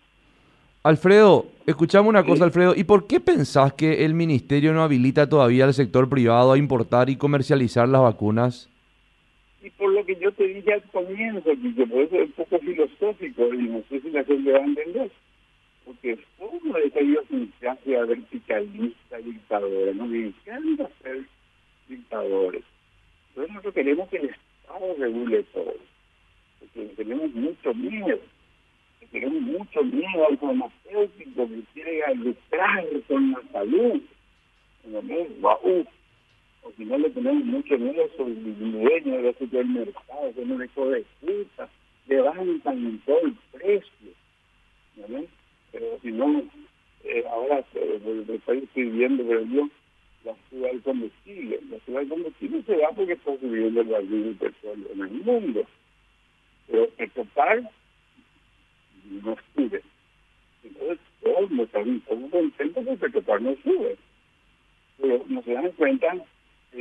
Alfredo, 0.83 1.47
escuchamos 1.65 2.09
una 2.09 2.23
cosa, 2.23 2.43
Alfredo. 2.43 2.75
¿Y 2.75 2.83
por 2.83 3.07
qué 3.07 3.19
pensás 3.19 3.73
que 3.73 4.05
el 4.05 4.13
ministerio 4.13 4.71
no 4.71 4.83
habilita 4.83 5.27
todavía 5.27 5.65
al 5.65 5.73
sector 5.73 6.07
privado 6.09 6.53
a 6.53 6.59
importar 6.59 7.09
y 7.09 7.15
comercializar 7.17 7.89
las 7.89 8.01
vacunas? 8.01 8.69
Y 9.65 9.71
por 9.71 9.91
lo 9.91 10.05
que 10.05 10.15
yo 10.17 10.31
te 10.31 10.45
dije 10.45 10.73
al 10.73 10.83
comienzo, 10.91 11.49
que 11.49 11.87
por 11.87 12.01
eso 12.03 12.15
es 12.17 12.27
un 12.27 12.31
poco 12.33 12.59
filosófico 12.59 13.51
y 13.51 13.63
no 13.63 13.83
sé 13.89 13.99
si 13.99 14.11
la 14.11 14.23
gente 14.23 14.51
va 14.51 14.59
a 14.59 14.63
entender, 14.63 15.11
porque 15.83 16.19
uno 16.37 16.73
de 16.73 16.85
esa 16.85 17.01
idiosincrasia 17.01 18.05
verticalista, 18.05 19.17
dictadora, 19.17 19.91
nos 19.93 20.13
encanta 20.13 20.87
ser 21.01 21.25
dictadores. 21.89 22.63
Entonces 23.29 23.53
nosotros 23.53 23.73
queremos 23.73 24.09
que 24.09 24.17
el 24.17 24.29
Estado 24.29 24.95
regule 24.99 25.43
todo, 25.51 25.73
porque 26.59 26.85
tenemos 26.95 27.33
mucho 27.33 27.73
miedo, 27.73 28.19
tenemos 29.11 29.41
mucho 29.41 29.83
miedo 29.83 30.27
al 30.29 30.37
farmacéutico 30.37 31.49
que 31.49 31.61
quiere 31.73 32.15
lucrar 32.17 32.85
con 33.07 33.31
la 33.31 33.41
salud. 33.51 34.01
¿no? 34.85 34.99
o 34.99 35.83
si 36.75 36.85
no 36.85 36.97
le 36.97 37.09
tenemos 37.09 37.45
mucho 37.45 37.77
miedo 37.77 38.09
sobre 38.17 38.33
el 38.33 38.71
dueño 38.71 39.17
de 39.17 39.21
los 39.23 39.35
supermercados, 39.37 40.35
que 40.35 40.45
no 40.45 40.57
le 40.57 40.67
de 40.67 41.05
puta, 41.21 41.69
levantan 42.07 42.77
en 42.77 42.99
todo 42.99 43.21
el 43.21 43.35
precio. 43.51 44.09
¿no? 45.07 45.23
Pero 45.71 45.99
si 46.01 46.11
no, 46.11 46.43
eh, 47.03 47.23
ahora 47.29 47.63
eh, 47.75 48.25
el 48.27 48.39
país 48.39 48.63
estoy 48.63 48.89
viendo, 48.89 49.23
pero 49.25 49.45
yo, 49.45 49.69
la 50.23 50.35
suba 50.49 50.67
del 50.69 50.81
combustible. 50.81 51.59
La 51.69 51.79
suba 51.85 51.99
del 51.99 52.09
combustible 52.09 52.63
se 52.63 52.77
da 52.77 52.89
porque 52.91 53.13
está 53.13 53.37
subiendo 53.37 53.81
el 53.81 53.87
barril 53.87 54.23
del 54.23 54.35
petróleo 54.35 54.87
en 54.93 55.01
el 55.01 55.11
mundo. 55.11 55.65
Pero 56.67 56.89
total 57.13 57.69
no 59.21 59.37
sube. 59.53 59.81
Entonces 60.63 60.99
todos 61.21 61.51
un 61.51 61.99
poco 62.01 62.29
contentos 62.29 62.85
porque 62.85 63.09
total 63.11 63.43
no 63.43 63.55
sube. 63.63 63.97
Pero 64.99 65.25
no 65.27 65.43
se 65.43 65.53
dan 65.53 65.71
cuenta 65.73 66.15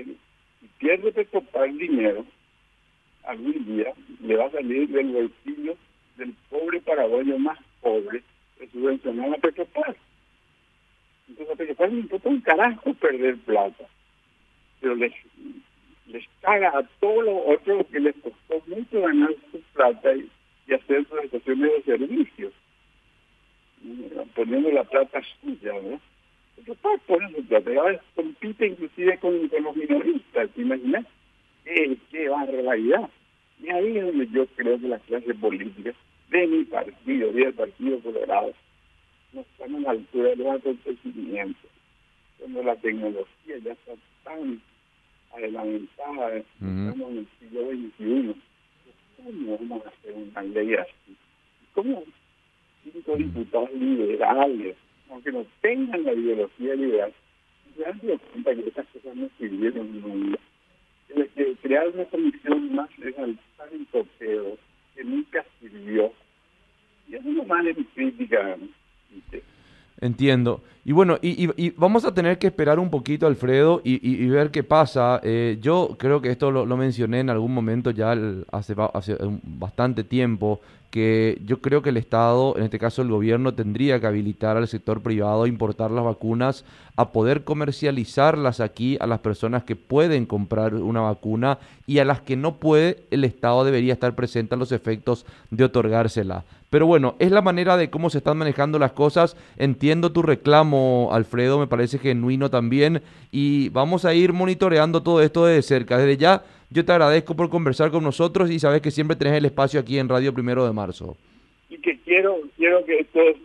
si 0.02 0.68
pierde 0.78 1.26
el 1.66 1.78
dinero, 1.78 2.26
algún 3.24 3.64
día 3.64 3.92
le 4.20 4.36
va 4.36 4.46
a 4.46 4.50
salir 4.50 4.88
del 4.88 5.12
bolsillo 5.12 5.76
del 6.16 6.34
pobre 6.50 6.80
paraguayo 6.80 7.38
más 7.38 7.58
pobre 7.80 8.22
de 8.58 8.68
subvencionar 8.70 9.34
a 9.34 9.38
Petropar. 9.38 9.96
Entonces 11.28 11.54
a 11.54 11.56
Petropar 11.56 11.92
le 11.92 12.00
importa 12.00 12.28
un 12.28 12.40
carajo 12.40 12.94
perder 12.94 13.36
plata, 13.38 13.84
pero 14.80 14.94
les, 14.94 15.12
les 16.06 16.24
caga 16.40 16.68
a 16.68 16.82
todos 17.00 17.24
los 17.24 17.42
otros 17.46 17.86
que 17.86 18.00
les 18.00 18.14
costó 18.16 18.62
mucho 18.66 19.00
ganar 19.00 19.30
su 19.50 19.60
plata 19.72 20.14
y, 20.14 20.30
hacer 20.72 21.06
sus 21.06 21.18
estaciones 21.24 21.70
de 21.72 21.82
servicios, 21.82 22.52
poniendo 24.34 24.70
la 24.70 24.82
plata 24.84 25.20
suya, 25.40 25.72
¿no? 25.82 26.00
Después 26.56 27.00
por 27.06 27.22
eso. 27.22 27.80
Ahora 27.80 28.00
compite 28.14 28.66
inclusive 28.66 29.18
con, 29.18 29.48
con 29.48 29.62
los 29.62 29.76
minoristas, 29.76 30.50
¿te 30.50 30.62
imaginas? 30.62 31.04
¿Qué, 31.64 31.96
qué 32.10 32.28
barbaridad? 32.28 33.10
Y 33.60 33.70
ahí 33.70 33.98
es 33.98 34.06
donde 34.06 34.28
yo 34.28 34.46
creo 34.56 34.78
que 34.78 34.88
la 34.88 34.98
clase 35.00 35.34
política 35.34 35.92
de 36.30 36.46
mi 36.46 36.64
partido, 36.64 37.32
del 37.32 37.54
Partido 37.54 38.00
Colorado, 38.00 38.52
no 39.32 39.40
están 39.40 39.74
a 39.76 39.80
la 39.80 39.90
altura 39.90 40.30
de 40.30 40.36
los 40.36 40.56
acontecimientos. 40.56 41.70
Cuando 42.38 42.62
la 42.62 42.76
tecnología 42.76 43.58
ya 43.58 43.72
está 43.72 43.92
tan 44.24 44.60
adelantada, 45.34 46.36
estamos 46.36 47.10
en 47.10 47.18
el 47.18 47.28
siglo 47.38 47.70
XXI. 47.70 48.34
¿Cómo 49.16 49.58
vamos 49.58 49.86
a 49.86 49.88
hacer 49.88 50.14
una 50.14 50.42
ley 50.42 50.74
así? 50.74 51.16
¿Cómo 51.72 52.04
cinco 52.84 53.16
diputados 53.16 53.72
liberales, 53.72 54.76
aunque 55.10 55.32
no 55.32 55.44
tengan 55.60 56.04
la 56.04 56.12
ideología 56.12 56.74
liberal, 56.74 57.12
se 57.76 57.86
han 57.86 57.98
dado 57.98 58.18
cuenta 58.18 58.54
que 58.54 58.68
esas 58.68 58.86
cosas 58.86 59.16
no 59.16 59.28
sirvieron 59.38 60.00
nunca? 60.00 60.38
Que 61.08 61.54
crear 61.62 61.88
una 61.88 62.04
comisión 62.06 62.74
más 62.74 62.98
legal 62.98 63.38
tan 63.56 63.86
topeo 63.86 64.56
que 64.94 65.04
nunca 65.04 65.44
sirvió. 65.60 66.12
Y 67.08 67.16
es 67.16 67.24
lo 67.24 67.44
de 67.44 67.74
mi 67.74 67.84
crítica. 67.84 68.56
Entiendo. 70.00 70.62
Y 70.86 70.92
bueno, 70.92 71.18
y, 71.22 71.70
vamos 71.70 72.04
a 72.04 72.12
tener 72.12 72.38
que 72.38 72.48
esperar 72.48 72.78
un 72.78 72.90
poquito, 72.90 73.26
Alfredo, 73.26 73.80
y, 73.84 74.26
ver 74.26 74.50
qué 74.50 74.62
pasa. 74.62 75.18
Eh, 75.22 75.58
yo 75.62 75.96
creo 75.98 76.20
que 76.20 76.30
esto 76.30 76.50
lo, 76.50 76.76
mencioné 76.76 77.20
en 77.20 77.30
algún 77.30 77.54
momento 77.54 77.90
ya 77.90 78.14
hace, 78.52 78.74
hace 78.92 79.16
bastante 79.42 80.04
tiempo, 80.04 80.60
que 80.94 81.40
yo 81.44 81.60
creo 81.60 81.82
que 81.82 81.88
el 81.88 81.96
Estado, 81.96 82.56
en 82.56 82.62
este 82.62 82.78
caso 82.78 83.02
el 83.02 83.08
gobierno, 83.08 83.54
tendría 83.54 83.98
que 83.98 84.06
habilitar 84.06 84.56
al 84.56 84.68
sector 84.68 85.00
privado 85.00 85.42
a 85.42 85.48
importar 85.48 85.90
las 85.90 86.04
vacunas, 86.04 86.64
a 86.94 87.10
poder 87.10 87.42
comercializarlas 87.42 88.60
aquí 88.60 88.96
a 89.00 89.08
las 89.08 89.18
personas 89.18 89.64
que 89.64 89.74
pueden 89.74 90.26
comprar 90.26 90.74
una 90.74 91.00
vacuna 91.00 91.58
y 91.86 91.98
a 91.98 92.04
las 92.04 92.20
que 92.20 92.36
no 92.36 92.56
puede, 92.56 93.04
el 93.10 93.24
Estado 93.24 93.64
debería 93.64 93.94
estar 93.94 94.14
presente 94.14 94.54
a 94.54 94.58
los 94.58 94.70
efectos 94.70 95.26
de 95.50 95.64
otorgársela. 95.64 96.44
Pero 96.74 96.86
bueno, 96.86 97.14
es 97.20 97.30
la 97.30 97.40
manera 97.40 97.76
de 97.76 97.88
cómo 97.88 98.10
se 98.10 98.18
están 98.18 98.36
manejando 98.36 98.80
las 98.80 98.90
cosas. 98.90 99.36
Entiendo 99.56 100.10
tu 100.10 100.22
reclamo, 100.22 100.73
Alfredo, 101.12 101.58
me 101.58 101.66
parece 101.66 101.98
genuino 101.98 102.50
también. 102.50 103.02
Y 103.30 103.68
vamos 103.70 104.04
a 104.04 104.14
ir 104.14 104.32
monitoreando 104.32 105.02
todo 105.02 105.22
esto 105.22 105.46
desde 105.46 105.62
cerca. 105.62 105.98
Desde 105.98 106.16
ya, 106.16 106.42
yo 106.70 106.84
te 106.84 106.92
agradezco 106.92 107.34
por 107.36 107.50
conversar 107.50 107.90
con 107.90 108.04
nosotros 108.04 108.50
y 108.50 108.58
sabes 108.58 108.82
que 108.82 108.90
siempre 108.90 109.16
tenés 109.16 109.34
el 109.34 109.44
espacio 109.44 109.80
aquí 109.80 109.98
en 109.98 110.08
Radio 110.08 110.32
Primero 110.32 110.66
de 110.66 110.72
Marzo. 110.72 111.16
Y 111.68 111.78
que 111.78 111.98
quiero, 112.00 112.38
quiero 112.56 112.84
que 112.84 113.00
estos 113.00 113.36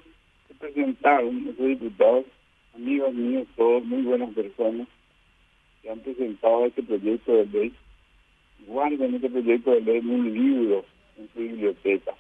presentaron, 0.60 1.48
estos 1.50 1.68
diputados, 1.68 2.26
amigos 2.76 3.14
míos, 3.14 3.48
todos 3.56 3.84
muy 3.86 4.02
buenas 4.04 4.34
personas, 4.34 4.88
que 5.82 5.90
han 5.90 6.00
presentado 6.00 6.66
este 6.66 6.84
proyecto 6.84 7.32
de 7.32 7.46
ley. 7.46 7.74
Guarden 8.68 9.16
este 9.16 9.30
proyecto 9.30 9.72
de 9.72 9.82
ley 9.82 9.98
en 9.98 10.10
un 10.10 10.34
libro 10.34 10.86
en 11.18 11.30
su 11.34 11.40
biblioteca 11.40 12.14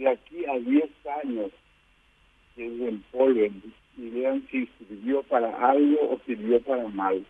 de 0.00 0.08
aquí 0.08 0.44
a 0.46 0.58
10 0.58 0.84
años 1.24 1.50
que 2.60 2.88
empolven 2.88 3.62
y 3.96 4.10
vean 4.10 4.46
si 4.50 4.68
sirvió 4.78 5.22
para 5.22 5.48
algo 5.70 6.10
o 6.10 6.20
sirvió 6.26 6.60
para 6.60 6.86
mal. 6.88 7.24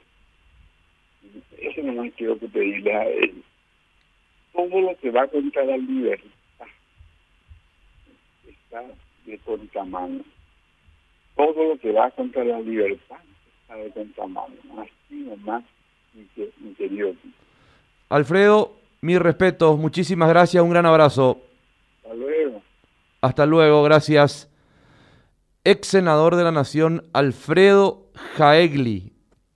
Eso 1.58 1.82
no 1.82 1.92
más 1.92 2.12
quiero 2.16 2.38
que 2.38 2.48
pedirle 2.48 2.94
a 2.94 3.08
él. 3.08 3.42
Todo 4.52 4.80
lo 4.80 4.96
que 4.96 5.10
va 5.10 5.28
contra 5.28 5.64
la 5.64 5.76
libertad 5.76 6.26
está 8.46 8.82
de 9.26 9.38
contramano. 9.38 10.24
Todo 11.36 11.68
lo 11.68 11.78
que 11.78 11.92
va 11.92 12.10
contra 12.10 12.44
la 12.44 12.60
libertad 12.60 13.18
está 13.62 13.76
de 13.76 13.90
contramano. 13.90 14.54
Así 14.78 15.14
nomás, 15.14 15.64
mi 16.14 16.74
querido. 16.74 17.12
Alfredo, 18.08 18.72
mi 19.00 19.18
respeto, 19.18 19.76
muchísimas 19.76 20.28
gracias, 20.28 20.62
un 20.62 20.70
gran 20.70 20.86
abrazo. 20.86 21.40
Hasta 23.20 23.46
luego, 23.46 23.82
gracias. 23.82 24.49
Ex 25.62 25.88
senador 25.88 26.36
de 26.36 26.44
la 26.44 26.52
Nación, 26.52 27.10
Alfredo 27.12 28.10
Jaegli, 28.38 29.12